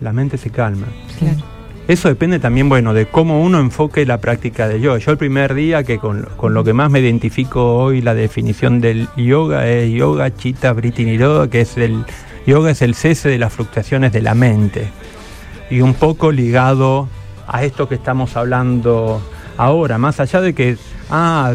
La 0.00 0.12
mente 0.12 0.38
se 0.38 0.50
calma. 0.50 0.86
Claro. 1.18 1.54
Eso 1.86 2.08
depende 2.08 2.38
también, 2.38 2.70
bueno, 2.70 2.94
de 2.94 3.06
cómo 3.06 3.42
uno 3.42 3.60
enfoque 3.60 4.06
la 4.06 4.18
práctica 4.18 4.66
de 4.68 4.80
yoga. 4.80 4.98
Yo 4.98 5.10
el 5.10 5.18
primer 5.18 5.52
día 5.54 5.84
que 5.84 5.98
con, 5.98 6.26
con 6.36 6.54
lo 6.54 6.64
que 6.64 6.72
más 6.72 6.90
me 6.90 7.00
identifico 7.00 7.76
hoy 7.76 8.00
la 8.00 8.14
definición 8.14 8.80
del 8.80 9.06
yoga 9.16 9.68
es 9.68 9.92
yoga 9.92 10.34
chitta 10.34 10.72
vritti 10.72 11.04
niroda, 11.04 11.48
que 11.50 11.60
es 11.60 11.76
el 11.76 12.04
yoga 12.46 12.70
es 12.70 12.80
el 12.80 12.94
cese 12.94 13.28
de 13.28 13.38
las 13.38 13.52
fluctuaciones 13.52 14.12
de 14.12 14.22
la 14.22 14.34
mente. 14.34 14.90
Y 15.70 15.82
un 15.82 15.92
poco 15.92 16.32
ligado 16.32 17.06
a 17.46 17.64
esto 17.64 17.86
que 17.86 17.96
estamos 17.96 18.34
hablando 18.36 19.20
ahora, 19.58 19.98
más 19.98 20.20
allá 20.20 20.40
de 20.40 20.54
que 20.54 20.78
ah, 21.10 21.54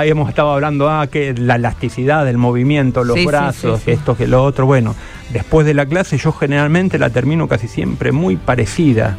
ahí 0.00 0.10
hemos 0.10 0.28
estado 0.28 0.52
hablando 0.52 0.88
ah, 0.90 1.06
que 1.06 1.34
la 1.34 1.56
elasticidad 1.56 2.24
del 2.24 2.38
movimiento, 2.38 3.04
los 3.04 3.16
Sí, 3.16 3.26
brazos, 3.26 3.78
sí, 3.80 3.84
sí. 3.86 3.90
esto 3.92 4.16
que 4.16 4.26
lo 4.26 4.42
otro, 4.44 4.66
bueno, 4.66 4.94
después 5.32 5.66
de 5.66 5.74
la 5.74 5.86
clase 5.86 6.18
yo 6.18 6.32
generalmente 6.32 6.98
la 6.98 7.10
termino 7.10 7.48
casi 7.48 7.68
siempre 7.68 8.12
muy 8.12 8.36
parecida 8.36 9.16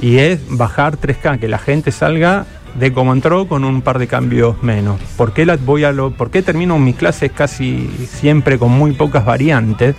y 0.00 0.18
es 0.18 0.40
bajar 0.48 0.98
3K, 0.98 1.38
que 1.40 1.48
la 1.48 1.58
gente 1.58 1.90
salga 1.90 2.46
de 2.78 2.92
como 2.92 3.12
entró 3.12 3.48
con 3.48 3.64
un 3.64 3.82
par 3.82 3.98
de 3.98 4.06
cambios 4.06 4.62
menos. 4.62 5.00
¿Por 5.16 5.32
qué, 5.32 5.44
la 5.46 5.56
voy 5.56 5.84
a 5.84 5.92
lo, 5.92 6.12
por 6.12 6.30
qué 6.30 6.42
termino 6.42 6.78
mis 6.78 6.96
clases 6.96 7.32
casi 7.32 7.88
siempre 8.06 8.58
con 8.58 8.70
muy 8.70 8.92
pocas 8.92 9.24
variantes? 9.24 9.96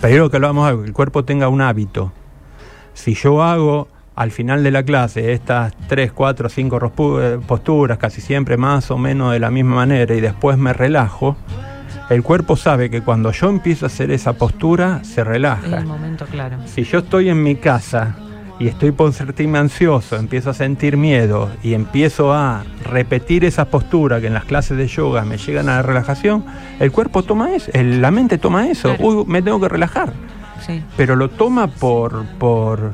Pero 0.00 0.30
que 0.30 0.38
lo 0.38 0.46
vamos 0.46 0.68
a 0.68 0.76
que 0.76 0.84
el 0.84 0.92
cuerpo 0.92 1.24
tenga 1.24 1.48
un 1.48 1.60
hábito. 1.60 2.12
Si 2.94 3.14
yo 3.14 3.42
hago 3.42 3.88
al 4.14 4.30
final 4.30 4.62
de 4.62 4.70
la 4.70 4.82
clase 4.82 5.32
estas 5.32 5.72
3, 5.88 6.12
4, 6.12 6.48
5 6.48 6.92
posturas, 7.46 7.98
casi 7.98 8.20
siempre 8.20 8.56
más 8.56 8.90
o 8.90 8.98
menos 8.98 9.32
de 9.32 9.38
la 9.38 9.50
misma 9.50 9.76
manera, 9.76 10.14
y 10.14 10.20
después 10.20 10.58
me 10.58 10.72
relajo, 10.72 11.36
el 12.10 12.22
cuerpo 12.22 12.56
sabe 12.56 12.90
que 12.90 13.00
cuando 13.00 13.32
yo 13.32 13.48
empiezo 13.48 13.86
a 13.86 13.88
hacer 13.88 14.10
esa 14.10 14.34
postura, 14.34 15.02
se 15.02 15.24
relaja. 15.24 15.78
el 15.78 15.86
momento 15.86 16.26
claro. 16.26 16.56
Si 16.66 16.84
yo 16.84 16.98
estoy 16.98 17.30
en 17.30 17.42
mi 17.42 17.54
casa 17.56 18.16
y 18.58 18.68
estoy 18.68 18.92
por 18.92 19.12
sentirme 19.14 19.58
ansioso, 19.58 20.16
empiezo 20.16 20.50
a 20.50 20.54
sentir 20.54 20.96
miedo 20.98 21.48
y 21.62 21.72
empiezo 21.72 22.34
a 22.34 22.64
repetir 22.84 23.44
esa 23.46 23.64
postura 23.64 24.20
que 24.20 24.26
en 24.26 24.34
las 24.34 24.44
clases 24.44 24.76
de 24.76 24.86
yoga 24.88 25.24
me 25.24 25.38
llegan 25.38 25.68
a 25.70 25.76
la 25.76 25.82
relajación, 25.82 26.44
el 26.80 26.92
cuerpo 26.92 27.22
toma 27.22 27.54
eso, 27.54 27.70
la 27.74 28.10
mente 28.10 28.36
toma 28.36 28.68
eso, 28.68 28.88
Claro. 28.96 29.04
uy, 29.20 29.24
me 29.26 29.40
tengo 29.40 29.58
que 29.58 29.68
relajar, 29.70 30.12
Sí. 30.66 30.82
pero 30.98 31.16
lo 31.16 31.30
toma 31.30 31.66
por, 31.66 32.24
por 32.38 32.92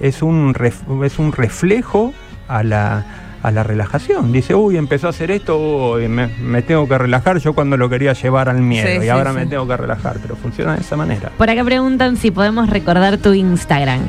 es, 0.00 0.22
un 0.22 0.54
ref- 0.54 1.04
es 1.04 1.18
un 1.18 1.32
reflejo 1.32 2.12
a 2.48 2.62
la, 2.62 3.04
a 3.42 3.50
la 3.50 3.62
relajación. 3.62 4.32
Dice, 4.32 4.54
uy, 4.54 4.76
empezó 4.76 5.06
a 5.06 5.10
hacer 5.10 5.30
esto, 5.30 5.56
uy, 5.94 6.08
me, 6.08 6.26
me 6.26 6.62
tengo 6.62 6.88
que 6.88 6.98
relajar 6.98 7.38
yo 7.38 7.52
cuando 7.54 7.76
lo 7.76 7.88
quería 7.88 8.12
llevar 8.12 8.48
al 8.48 8.60
miedo 8.60 8.86
Sí, 8.88 8.96
y 8.98 9.00
sí, 9.02 9.08
ahora 9.08 9.30
sí. 9.30 9.36
me 9.36 9.46
tengo 9.46 9.66
que 9.68 9.76
relajar, 9.76 10.16
pero 10.20 10.36
funciona 10.36 10.74
de 10.74 10.80
esa 10.80 10.96
manera. 10.96 11.30
Por 11.38 11.48
acá 11.50 11.64
preguntan 11.64 12.16
si 12.16 12.30
podemos 12.30 12.68
recordar 12.70 13.18
tu 13.18 13.32
Instagram. 13.32 14.00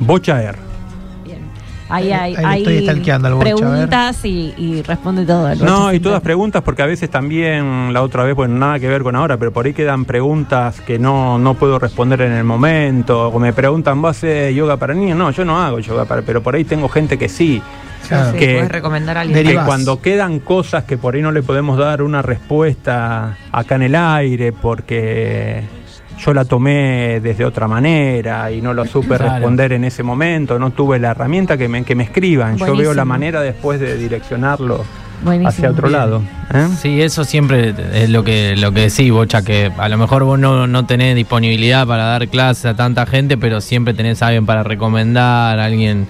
Bocha 0.00 0.42
R. 0.42 0.52
Bien. 0.52 0.65
Ahí 1.88 2.10
hay, 2.12 2.34
Ahí 2.36 2.58
estoy 2.62 2.82
stalkeando 2.82 3.28
al 3.28 3.38
preguntas 3.38 4.24
y, 4.24 4.52
y 4.56 4.82
responde 4.82 5.24
todo. 5.24 5.48
el 5.48 5.64
No, 5.64 5.92
y 5.92 6.00
todas 6.00 6.20
preguntas, 6.20 6.62
porque 6.62 6.82
a 6.82 6.86
veces 6.86 7.08
también, 7.10 7.92
la 7.92 8.02
otra 8.02 8.24
vez, 8.24 8.34
bueno, 8.34 8.56
nada 8.56 8.78
que 8.80 8.88
ver 8.88 9.02
con 9.02 9.14
ahora, 9.14 9.36
pero 9.36 9.52
por 9.52 9.66
ahí 9.66 9.72
quedan 9.72 10.04
preguntas 10.04 10.80
que 10.80 10.98
no, 10.98 11.38
no 11.38 11.54
puedo 11.54 11.78
responder 11.78 12.22
en 12.22 12.32
el 12.32 12.44
momento, 12.44 13.28
o 13.28 13.38
me 13.38 13.52
preguntan, 13.52 14.02
¿vos 14.02 14.10
haces 14.16 14.54
yoga 14.54 14.76
para 14.76 14.94
niños? 14.94 15.16
No, 15.16 15.30
yo 15.30 15.44
no 15.44 15.60
hago 15.62 15.78
yoga 15.78 16.04
para, 16.06 16.22
pero 16.22 16.42
por 16.42 16.54
ahí 16.56 16.64
tengo 16.64 16.88
gente 16.88 17.16
que 17.18 17.28
sí, 17.28 17.62
Claro. 18.08 18.32
Sí, 18.32 18.38
que- 18.38 18.54
puedes 18.54 18.70
recomendar 18.70 19.18
a 19.18 19.22
alguien. 19.22 19.44
Que 19.44 19.54
cuando 19.64 20.00
quedan 20.00 20.38
cosas 20.38 20.84
que 20.84 20.96
por 20.96 21.14
ahí 21.16 21.22
no 21.22 21.32
le 21.32 21.42
podemos 21.42 21.76
dar 21.76 22.02
una 22.02 22.22
respuesta 22.22 23.36
acá 23.50 23.74
en 23.76 23.82
el 23.82 23.94
aire, 23.96 24.52
porque 24.52 25.62
yo 26.18 26.32
la 26.34 26.44
tomé 26.44 27.20
desde 27.20 27.44
otra 27.44 27.68
manera 27.68 28.50
y 28.50 28.60
no 28.62 28.72
lo 28.74 28.84
supe 28.86 29.16
Claro. 29.16 29.34
responder 29.34 29.72
en 29.72 29.84
ese 29.84 30.02
momento, 30.02 30.58
no 30.58 30.70
tuve 30.70 30.98
la 30.98 31.10
herramienta 31.10 31.56
que 31.58 31.68
me, 31.68 31.84
que 31.84 31.94
me 31.94 32.04
escriban, 32.04 32.56
yo 32.56 32.74
veo 32.76 32.94
la 32.94 33.04
manera 33.04 33.40
después 33.42 33.78
de 33.80 33.96
direccionarlo 33.98 34.84
Buenísimo. 35.22 35.48
hacia 35.48 35.70
otro 35.70 35.88
lado. 35.88 36.22
¿eh? 36.54 36.66
Sí, 36.80 37.00
eso 37.02 37.24
siempre 37.24 37.74
es 37.94 38.08
lo 38.10 38.24
que, 38.24 38.56
lo 38.56 38.72
que 38.72 38.82
decís, 38.88 39.10
Bocha, 39.12 39.42
que 39.42 39.70
a 39.76 39.88
lo 39.88 39.98
mejor 39.98 40.24
vos 40.24 40.38
no, 40.38 40.66
no 40.66 40.86
tenés 40.86 41.16
disponibilidad 41.16 41.86
para 41.86 42.04
dar 42.04 42.28
clases 42.28 42.64
a 42.66 42.74
tanta 42.74 43.04
gente, 43.06 43.36
pero 43.36 43.60
siempre 43.60 43.92
tenés 43.94 44.22
a 44.22 44.28
alguien 44.28 44.46
para 44.46 44.62
recomendar, 44.62 45.58
alguien, 45.58 46.06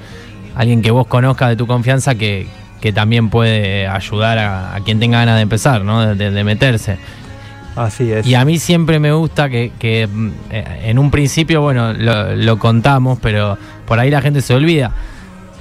alguien 0.55 0.83
que 0.83 0.91
vos 0.93 1.07
conozcas 1.07 1.49
de 1.51 1.57
tu 1.57 1.67
confianza 1.67 2.15
que, 2.15 2.47
que 2.81 2.93
también 2.93 3.29
puede 3.31 3.87
ayudar 3.89 4.39
a, 4.39 4.75
a 4.77 4.81
quien 4.81 5.01
tenga 5.01 5.19
ganas 5.19 5.37
de 5.37 5.43
empezar, 5.43 5.83
¿no? 5.83 6.07
De, 6.07 6.15
de- 6.15 6.31
de 6.31 6.45
meterse. 6.45 6.99
Así 7.77 8.11
es. 8.11 8.27
Y 8.27 8.35
a 8.35 8.45
mí 8.45 8.59
siempre 8.59 8.99
me 8.99 9.13
gusta 9.13 9.49
que, 9.49 9.71
que, 9.79 10.07
mm, 10.07 10.31
eh, 10.51 10.65
en 10.85 10.99
un 10.99 11.11
principio, 11.11 11.61
bueno, 11.61 11.93
lo, 11.93 12.35
lo 12.35 12.59
contamos, 12.59 13.19
pero 13.21 13.57
por 13.87 13.99
ahí 14.01 14.11
la 14.11 14.23
gente 14.23 14.41
se 14.41 14.55
olvida. 14.55 14.93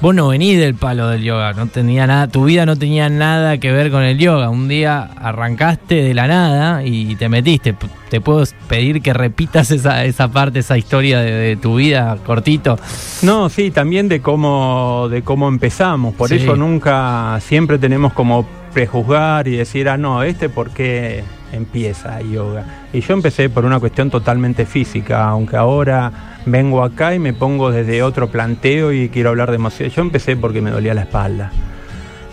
Vos 0.02 0.14
no 0.14 0.28
venís 0.28 0.60
del 0.60 0.76
palo 0.76 1.08
del 1.08 1.24
yoga, 1.24 1.54
no 1.54 1.68
tenía 1.68 2.06
nada, 2.06 2.28
tu 2.28 2.44
vida 2.44 2.66
no 2.66 2.76
tenía 2.76 3.08
nada 3.10 3.58
que 3.60 3.72
ver 3.72 3.90
con 3.92 4.04
el 4.04 4.18
yoga. 4.18 4.50
Un 4.50 4.68
día 4.68 5.10
arrancaste 5.16 5.96
de 6.04 6.14
la 6.14 6.28
nada 6.28 6.84
y 6.84 7.16
te 7.16 7.30
metiste. 7.30 7.74
Te 8.10 8.20
puedo 8.20 8.44
pedir 8.68 9.02
que 9.02 9.14
repitas 9.14 9.72
esa, 9.72 10.04
esa 10.04 10.28
parte, 10.28 10.60
esa 10.60 10.78
historia 10.78 11.22
de, 11.22 11.32
de 11.32 11.56
tu 11.56 11.76
vida 11.78 12.18
cortito. 12.26 12.78
No, 13.22 13.48
sí, 13.50 13.72
también 13.72 14.10
de 14.10 14.20
cómo, 14.22 15.08
de 15.10 15.22
cómo 15.22 15.48
empezamos. 15.48 16.14
Por 16.14 16.28
Sí. 16.30 16.36
eso 16.36 16.58
nunca, 16.58 17.40
siempre 17.42 17.80
tenemos 17.80 18.12
como 18.12 18.46
prejuzgar 18.74 19.48
y 19.48 19.56
decir, 19.56 19.88
ah, 19.88 19.98
no, 19.98 20.24
este 20.24 20.50
por 20.50 20.72
qué 20.72 21.24
empieza 21.56 22.22
yoga. 22.22 22.88
Y 22.94 23.02
yo 23.02 23.14
empecé 23.14 23.50
por 23.50 23.66
una 23.66 23.80
cuestión 23.80 24.10
totalmente 24.10 24.66
física, 24.66 25.26
aunque 25.26 25.58
ahora 25.58 26.40
vengo 26.46 26.84
acá 26.84 27.16
y 27.16 27.20
me 27.20 27.34
pongo 27.34 27.72
desde 27.72 28.04
otro 28.04 28.30
planteo 28.30 28.92
y 28.94 29.10
quiero 29.10 29.30
hablar 29.30 29.50
de 29.50 29.56
emociones. 29.56 29.96
Yo 29.96 30.02
empecé 30.02 30.36
porque 30.36 30.62
me 30.62 30.72
dolía 30.72 30.94
la 30.94 31.02
espalda. 31.02 31.52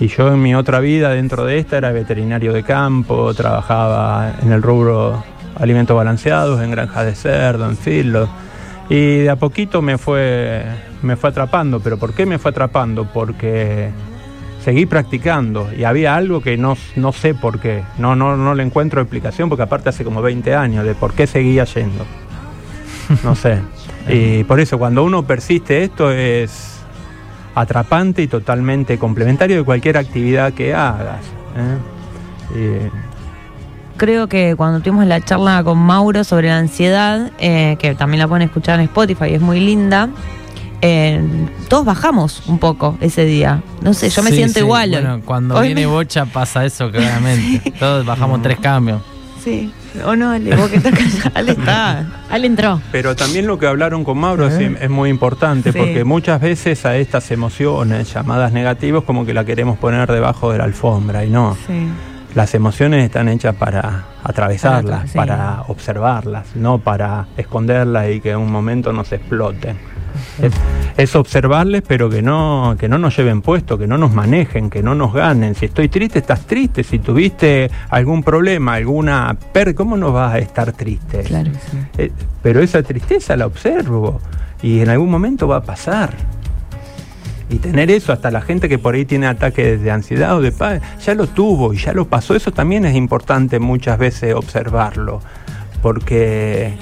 Y 0.01 0.09
yo 0.09 0.33
en 0.33 0.43
mi 0.43 0.55
otra 0.55 0.81
vida 0.81 1.11
dentro 1.11 1.45
de 1.45 1.59
esta 1.59 1.79
era 1.79 1.93
veterinario 1.93 2.53
de 2.53 2.63
campo, 2.63 3.33
trabajaba 3.35 4.35
en 4.43 4.51
el 4.51 4.63
rubro 4.63 5.23
alimentos 5.55 5.97
balanceados, 5.97 6.61
en 6.61 6.71
granjas 6.71 7.07
de 7.07 7.15
cerdo, 7.15 7.69
en 7.69 7.77
filos. 7.77 8.29
Y 8.89 9.19
de 9.19 9.31
a 9.31 9.37
poquito 9.37 9.81
me 9.81 9.99
fue, 9.99 10.65
me 11.03 11.17
fue 11.17 11.31
atrapando. 11.31 11.81
¿Pero 11.81 11.99
por 11.99 12.15
qué 12.15 12.27
me 12.27 12.39
fue 12.39 12.51
atrapando? 12.51 13.05
Porque 13.05 13.91
seguí 14.65 14.87
practicando 14.87 15.71
y 15.77 15.85
había 15.85 16.15
algo 16.15 16.41
que 16.41 16.57
no, 16.57 16.77
no 16.97 17.13
sé 17.13 17.35
por 17.35 17.61
qué. 17.61 17.83
No, 17.99 18.17
no, 18.17 18.37
no 18.37 18.55
le 18.55 18.63
encuentro 18.63 19.01
explicación 19.01 19.49
porque 19.49 19.63
aparte 19.63 19.89
hace 19.89 20.05
como 20.05 20.23
20 20.23 20.55
años 20.55 20.85
de 20.85 20.95
por 20.95 21.15
qué 21.15 21.27
seguía 21.27 21.65
yendo. 21.65 22.05
No 23.25 23.35
sé. 23.35 23.61
Y 24.09 24.43
por 24.43 24.59
eso 24.59 24.81
cuando 24.81 25.05
uno 25.05 25.23
persiste 25.23 25.85
esto 25.85 26.11
es 26.11 26.81
atrapante 27.55 28.21
y 28.21 28.27
totalmente 28.27 28.99
complementario 28.99 29.59
de 29.59 29.63
cualquier 29.63 29.97
actividad 29.97 30.53
que 30.53 30.75
hagas. 30.75 31.21
¿eh? 32.55 32.91
Creo 33.97 34.27
que 34.27 34.57
cuando 34.57 34.81
tuvimos 34.81 35.07
la 35.07 35.21
charla 35.21 35.63
con 35.63 35.79
Mauro 35.79 36.25
sobre 36.25 36.49
la 36.49 36.59
ansiedad, 36.59 37.31
eh, 37.39 37.77
que 37.79 37.95
también 37.95 38.19
la 38.19 38.27
pueden 38.27 38.43
escuchar 38.49 38.81
en 38.81 38.87
Spotify, 38.87 39.35
es 39.35 39.41
muy 39.41 39.61
linda. 39.61 40.09
Eh, 40.83 41.21
todos 41.69 41.85
bajamos 41.85 42.43
un 42.47 42.59
poco 42.59 42.97
ese 43.01 43.25
día. 43.25 43.63
No 43.81 43.95
sé, 43.95 44.11
yo 44.11 44.23
me 44.23 44.31
Sí, 44.31 44.37
siento 44.37 44.55
sí. 44.55 44.61
igual. 44.61 44.91
Bueno, 44.91 45.21
cuando 45.25 45.55
Hoy 45.57 45.69
viene 45.69 45.83
me- 45.83 45.87
Bocha 45.87 46.27
pasa 46.27 46.65
eso, 46.65 46.91
claramente. 46.91 47.71
Todos 47.79 48.05
bajamos 48.05 48.43
tres 48.43 48.59
cambios. 48.59 49.01
Sí. 49.43 49.73
O 50.07 50.15
no, 50.17 50.31
Ale, 50.31 50.55
vos 50.57 50.71
que 50.71 50.77
estás 50.77 50.93
callado. 50.93 51.31
Ale 51.35 51.53
está. 51.53 52.07
Ale 52.31 52.47
entró. 52.47 52.81
Pero 52.93 53.15
también 53.17 53.47
lo 53.47 53.59
que 53.59 53.67
hablaron 53.67 54.05
con 54.05 54.17
Mauro 54.19 54.47
es, 54.47 54.55
es 54.81 54.89
muy 54.91 55.11
importante 55.11 55.73
Sí. 55.73 55.79
porque 55.79 56.05
muchas 56.05 56.41
veces 56.41 56.85
a 56.87 56.97
estas 56.97 57.31
emociones 57.31 58.13
llamadas 58.15 58.53
negativas 58.53 59.03
como 59.05 59.27
que 59.27 59.35
la 59.35 59.45
queremos 59.45 59.79
poner 59.79 60.11
debajo 60.11 60.51
de 60.53 60.59
la 60.59 60.65
alfombra 60.65 61.25
y 61.25 61.31
no. 61.31 61.57
Sí. 61.67 61.89
Las 62.35 62.55
emociones 62.55 63.05
están 63.05 63.29
hechas 63.29 63.55
para 63.57 64.05
atravesarlas, 64.25 65.01
Para- 65.01 65.07
sí. 65.09 65.19
para 65.19 65.63
observarlas, 65.69 66.47
no 66.57 66.79
para 66.79 67.27
esconderlas 67.37 68.11
y 68.11 68.21
que 68.21 68.31
en 68.31 68.39
un 68.39 68.51
momento 68.51 68.93
nos 68.93 69.13
exploten. 69.13 69.77
Es, 70.41 70.53
es 70.97 71.17
observarles, 71.17 71.83
pero 71.87 72.09
que 72.09 72.23
no, 72.23 72.77
que 72.79 72.89
no 72.89 72.99
nos 72.99 73.17
lleven 73.17 73.43
puesto, 73.43 73.79
que 73.79 73.87
no 73.87 73.99
nos 73.99 74.13
manejen, 74.13 74.71
que 74.71 74.83
no 74.83 74.95
nos 74.95 75.13
ganen. 75.13 75.55
Si 75.55 75.67
estoy 75.67 75.89
triste, 75.89 76.19
estás 76.19 76.47
triste. 76.47 76.85
Si 76.85 76.99
tuviste 76.99 77.71
algún 77.91 78.23
problema, 78.23 78.75
alguna 78.75 79.37
per, 79.53 79.75
¿cómo 79.75 79.97
no 79.97 80.13
vas 80.13 80.35
a 80.35 80.39
estar 80.39 80.73
triste? 80.73 81.23
Claro, 81.23 81.51
sí. 81.71 81.79
Eh, 81.99 82.13
pero 82.43 82.61
esa 82.61 82.83
tristeza 82.83 83.37
la 83.37 83.47
observo 83.47 84.21
y 84.63 84.81
en 84.81 84.89
algún 84.89 85.11
momento 85.11 85.47
va 85.49 85.57
a 85.57 85.63
pasar. 85.63 86.15
Y 87.51 87.59
tener 87.59 87.91
eso, 87.91 88.13
hasta 88.15 88.31
la 88.31 88.41
gente 88.41 88.67
que 88.69 88.79
por 88.79 88.95
ahí 88.95 89.05
tiene 89.05 89.27
ataques 89.27 89.83
de 89.83 89.91
ansiedad 89.91 90.37
o 90.37 90.41
de 90.41 90.53
paz, 90.53 90.81
ya 91.05 91.15
lo 91.15 91.27
tuvo 91.27 91.75
y 91.75 91.77
ya 91.77 91.93
lo 91.93 92.07
pasó. 92.07 92.35
Eso 92.35 92.51
también 92.51 92.87
es 92.87 92.97
importante 92.97 93.59
muchas 93.59 93.99
veces 93.99 94.35
observarlo, 94.35 95.21
porque 95.83 96.73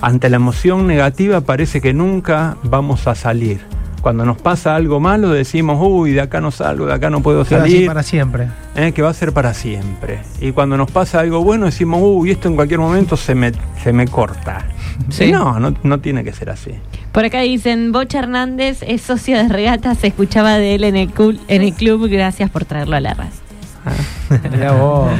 ante 0.00 0.28
la 0.30 0.36
emoción 0.36 0.86
negativa 0.86 1.40
parece 1.40 1.80
que 1.80 1.92
nunca 1.92 2.56
vamos 2.62 3.06
a 3.06 3.14
salir. 3.14 3.60
Cuando 4.00 4.24
nos 4.24 4.40
pasa 4.40 4.76
algo 4.76 5.00
malo 5.00 5.30
decimos, 5.30 5.78
uy, 5.80 6.12
de 6.12 6.20
acá 6.20 6.40
no 6.40 6.52
salgo, 6.52 6.86
de 6.86 6.94
acá 6.94 7.10
no 7.10 7.20
puedo 7.20 7.44
Que 7.44 7.56
va 7.56 7.62
así 7.64 7.72
salir 7.72 7.86
para 7.88 8.02
siempre. 8.04 8.48
¿eh? 8.76 8.92
que 8.92 9.02
va 9.02 9.10
a 9.10 9.14
ser 9.14 9.32
para 9.32 9.52
siempre. 9.54 10.20
Y 10.40 10.52
cuando 10.52 10.76
nos 10.76 10.88
pasa 10.90 11.18
algo 11.20 11.42
bueno 11.42 11.66
decimos, 11.66 11.98
uy, 12.02 12.30
esto 12.30 12.46
en 12.48 12.54
cualquier 12.54 12.78
momento 12.78 13.16
se 13.16 13.34
me, 13.34 13.52
se 13.82 13.92
me 13.92 14.06
corta. 14.06 14.64
Sí. 15.08 15.32
No, 15.32 15.58
no, 15.58 15.74
no 15.82 15.98
tiene 16.00 16.22
que 16.22 16.32
ser 16.32 16.48
así. 16.50 16.70
Por 17.12 17.24
acá 17.24 17.40
dicen, 17.40 17.90
Bocha 17.90 18.20
Hernández 18.20 18.78
es 18.86 19.02
socio 19.02 19.36
de 19.36 19.48
regata, 19.48 19.94
se 19.96 20.06
escuchaba 20.06 20.58
de 20.58 20.76
él 20.76 20.84
en 20.84 20.94
el, 20.96 21.12
cul- 21.12 21.40
en 21.48 21.62
el 21.62 21.72
club, 21.72 22.08
gracias 22.08 22.50
por 22.50 22.64
traerlo 22.64 22.94
a 22.96 23.00
la 23.00 23.14
raza. 23.14 23.42
Mirá 24.52 24.72
vos. 24.72 25.10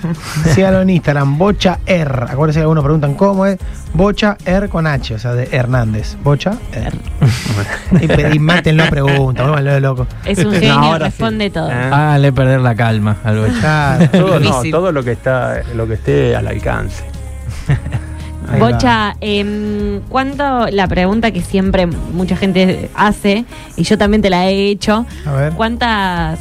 Sígalo 0.54 0.82
en 0.82 0.90
Instagram, 0.90 1.38
Bocha 1.38 1.78
R. 1.86 2.24
Acuérdense 2.28 2.58
que 2.58 2.62
algunos 2.62 2.84
preguntan 2.84 3.14
cómo 3.14 3.46
es. 3.46 3.58
Bocha 3.94 4.36
R 4.44 4.68
con 4.68 4.86
H, 4.86 5.14
o 5.14 5.18
sea, 5.18 5.32
de 5.34 5.48
Hernández. 5.50 6.16
Bocha 6.22 6.52
R. 6.72 6.96
y, 8.32 8.36
y 8.36 8.38
mátenlo 8.38 8.84
a 8.84 8.86
pregunta, 8.88 9.42
vuélvanlo 9.42 9.72
de 9.72 9.80
loco. 9.80 10.06
Es 10.24 10.38
un 10.38 10.44
No, 10.44 10.50
genio, 10.52 10.72
ahora 10.74 11.06
responde 11.06 11.44
sí. 11.46 11.50
todo. 11.50 11.70
¿Eh? 11.70 11.74
Háganle 11.74 12.32
perder 12.32 12.60
la 12.60 12.74
calma 12.74 13.16
al 13.24 13.38
Bocha. 13.38 13.58
Claro. 13.60 14.08
Todo, 14.10 14.40
no, 14.40 14.62
todo 14.70 14.92
lo 14.92 15.02
que 15.04 15.12
está, 15.12 15.62
lo 15.74 15.86
que 15.86 15.94
esté 15.94 16.36
al 16.36 16.46
alcance. 16.46 17.04
Bocha, 18.58 19.14
em, 19.20 20.00
¿cuánto, 20.08 20.68
la 20.70 20.86
pregunta 20.88 21.30
que 21.32 21.42
siempre 21.42 21.86
mucha 21.86 22.34
gente 22.34 22.88
hace, 22.94 23.44
y 23.76 23.82
yo 23.82 23.98
también 23.98 24.22
te 24.22 24.30
la 24.30 24.46
he 24.48 24.70
hecho, 24.70 25.04
A 25.26 25.32
ver. 25.32 25.52
¿cuántas 25.52 26.38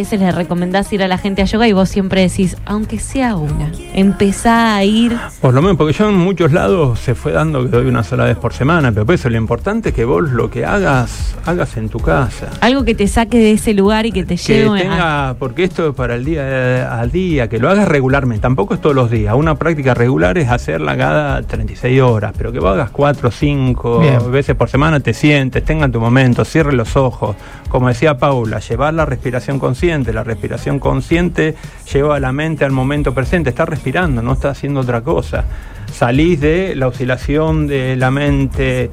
veces 0.00 0.20
le 0.20 0.30
recomendás 0.30 0.92
ir 0.92 1.02
a 1.02 1.08
la 1.08 1.16
gente 1.18 1.42
a 1.42 1.46
yoga 1.46 1.66
y 1.66 1.72
vos 1.72 1.88
siempre 1.88 2.20
decís, 2.20 2.56
aunque 2.66 2.98
sea 2.98 3.36
una, 3.36 3.72
empezá 3.94 4.76
a 4.76 4.84
ir. 4.84 5.16
Por 5.40 5.54
lo 5.54 5.62
menos, 5.62 5.76
porque 5.78 5.92
yo 5.94 6.08
en 6.08 6.16
muchos 6.16 6.52
lados 6.52 7.00
se 7.00 7.14
fue 7.14 7.32
dando 7.32 7.62
que 7.62 7.68
doy 7.68 7.86
una 7.86 8.02
sola 8.04 8.24
vez 8.24 8.36
por 8.36 8.52
semana, 8.52 8.92
pero 8.92 9.06
por 9.06 9.14
eso 9.14 9.30
lo 9.30 9.36
importante 9.38 9.88
es 9.88 9.94
que 9.94 10.04
vos 10.04 10.30
lo 10.30 10.50
que 10.50 10.64
hagas, 10.66 11.34
hagas 11.46 11.76
en 11.78 11.88
tu 11.88 11.98
casa. 11.98 12.48
Algo 12.60 12.84
que 12.84 12.94
te 12.94 13.08
saque 13.08 13.38
de 13.38 13.52
ese 13.52 13.72
lugar 13.72 14.04
y 14.04 14.12
que 14.12 14.24
te 14.24 14.36
Que 14.36 14.42
lleve 14.64 14.78
a... 14.80 14.82
tenga, 14.82 15.36
porque 15.38 15.64
esto 15.64 15.88
es 15.88 15.94
para 15.94 16.14
el 16.16 16.24
día 16.26 17.00
al 17.00 17.10
día, 17.10 17.48
que 17.48 17.58
lo 17.58 17.70
hagas 17.70 17.88
regularmente, 17.88 18.42
tampoco 18.42 18.74
es 18.74 18.80
todos 18.82 18.94
los 18.94 19.10
días. 19.10 19.34
Una 19.34 19.54
práctica 19.54 19.94
regular 19.94 20.36
es 20.36 20.50
hacerla 20.50 20.96
cada 20.96 21.42
36 21.42 22.00
horas, 22.02 22.32
pero 22.36 22.52
que 22.52 22.60
vos 22.60 22.72
hagas 22.72 22.90
4 22.90 23.28
o 23.28 23.32
5 23.32 23.98
Bien. 24.00 24.30
veces 24.30 24.54
por 24.56 24.68
semana, 24.68 25.00
te 25.00 25.14
sientes, 25.14 25.64
tenga 25.64 25.88
tu 25.88 26.00
momento, 26.00 26.44
cierre 26.44 26.72
los 26.72 26.96
ojos. 26.96 27.34
Como 27.70 27.88
decía 27.88 28.18
Paula, 28.18 28.60
llevar 28.60 28.92
la 28.94 29.06
respiración 29.06 29.58
consciente. 29.58 29.85
La 29.86 30.24
respiración 30.24 30.80
consciente 30.80 31.54
lleva 31.92 32.16
a 32.16 32.20
la 32.20 32.32
mente 32.32 32.64
al 32.64 32.72
momento 32.72 33.14
presente, 33.14 33.50
está 33.50 33.64
respirando, 33.64 34.20
no 34.20 34.32
está 34.32 34.50
haciendo 34.50 34.80
otra 34.80 35.02
cosa. 35.02 35.44
Salís 35.92 36.40
de 36.40 36.74
la 36.74 36.88
oscilación 36.88 37.68
de 37.68 37.94
la 37.94 38.10
mente 38.10 38.90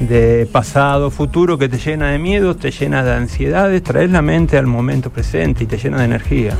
de 0.00 0.48
pasado, 0.50 1.10
futuro, 1.10 1.58
que 1.58 1.68
te 1.68 1.76
llena 1.76 2.12
de 2.12 2.18
miedos, 2.18 2.58
te 2.58 2.70
llena 2.70 3.04
de 3.04 3.12
ansiedades, 3.12 3.82
traes 3.82 4.10
la 4.10 4.22
mente 4.22 4.56
al 4.56 4.66
momento 4.66 5.10
presente 5.10 5.64
y 5.64 5.66
te 5.66 5.76
llena 5.76 5.98
de 5.98 6.04
energía. 6.06 6.54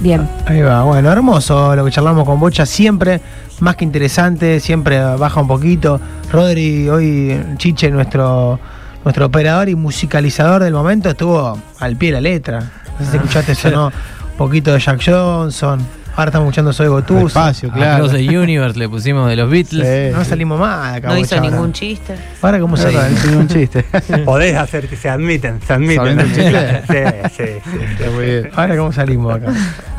Bien. 0.00 0.28
Ahí 0.46 0.60
va, 0.60 0.82
bueno, 0.82 1.12
hermoso 1.12 1.76
lo 1.76 1.84
que 1.84 1.92
charlamos 1.92 2.24
con 2.24 2.40
Bocha, 2.40 2.66
siempre 2.66 3.20
más 3.60 3.76
que 3.76 3.84
interesante, 3.84 4.58
siempre 4.58 5.00
baja 5.00 5.40
un 5.40 5.46
poquito. 5.46 6.00
Rodri, 6.32 6.88
hoy 6.88 7.40
Chiche, 7.56 7.88
nuestro, 7.88 8.58
nuestro 9.04 9.26
operador 9.26 9.68
y 9.68 9.76
musicalizador 9.76 10.64
del 10.64 10.74
momento, 10.74 11.10
estuvo 11.10 11.56
al 11.78 11.96
pie 11.96 12.08
de 12.08 12.12
la 12.14 12.20
letra. 12.20 12.81
No 12.98 13.04
sé 13.04 13.10
si 13.12 13.16
escuchaste, 13.16 13.54
sonó 13.56 13.86
un 13.86 14.36
poquito 14.36 14.72
de 14.72 14.78
Jack 14.80 15.00
Johnson. 15.04 15.84
Ahora 16.14 16.28
estamos 16.28 16.44
escuchando 16.48 16.74
Soy 16.74 16.88
Gotuso. 16.88 17.26
Espacio, 17.28 17.70
claro. 17.70 18.04
Cross 18.04 18.12
the 18.18 18.38
Universe 18.38 18.78
le 18.78 18.86
pusimos 18.86 19.30
de 19.30 19.34
los 19.36 19.48
Beatles. 19.50 20.10
Sí, 20.10 20.14
No 20.14 20.22
sí. 20.24 20.28
salimos 20.28 20.60
más 20.60 20.92
de 20.92 20.98
acá. 20.98 21.08
No 21.08 21.16
hizo 21.16 21.40
ningún 21.40 21.72
chiste. 21.72 22.14
Ahora, 22.42 22.60
¿cómo 22.60 22.76
se 22.76 22.84
verdad, 22.88 23.08
tiene 23.22 23.36
un 23.38 23.48
chiste. 23.48 23.82
Podés 24.26 24.54
hacer 24.58 24.88
que 24.88 24.96
se 24.98 25.08
admiten, 25.08 25.58
se 25.66 25.72
admiten. 25.72 25.96
¿Saben 25.96 26.20
el 26.20 26.34
chiste? 26.34 26.82
Sí, 27.32 27.34
sí, 27.34 27.44
sí. 27.64 27.78
Está 27.98 28.10
muy 28.10 28.24
bien. 28.26 28.50
Ahora, 28.54 28.76
¿cómo 28.76 28.92
salimos 28.92 29.34
acá? 29.36 29.52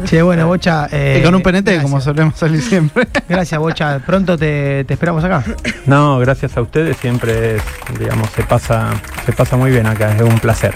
Che, 0.05 0.21
bueno, 0.21 0.45
Bocha. 0.45 0.87
eh, 0.91 1.17
Y 1.19 1.23
con 1.25 1.33
un 1.33 1.41
PNT, 1.41 1.63
gracias. 1.65 1.83
como 1.83 1.99
solemos 1.99 2.35
salir 2.37 2.61
siempre. 2.61 3.07
Gracias, 3.27 3.59
Bocha. 3.59 3.97
Pronto 4.05 4.37
te, 4.37 4.83
te 4.83 4.93
esperamos 4.93 5.23
acá. 5.23 5.43
No, 5.87 6.19
gracias 6.19 6.55
a 6.55 6.61
ustedes, 6.61 6.95
siempre, 6.97 7.55
es, 7.55 7.63
digamos, 7.97 8.29
se 8.35 8.43
pasa, 8.43 8.91
se 9.25 9.31
pasa 9.33 9.57
muy 9.57 9.71
bien 9.71 9.87
acá, 9.87 10.15
es 10.15 10.21
un 10.21 10.37
placer. 10.37 10.75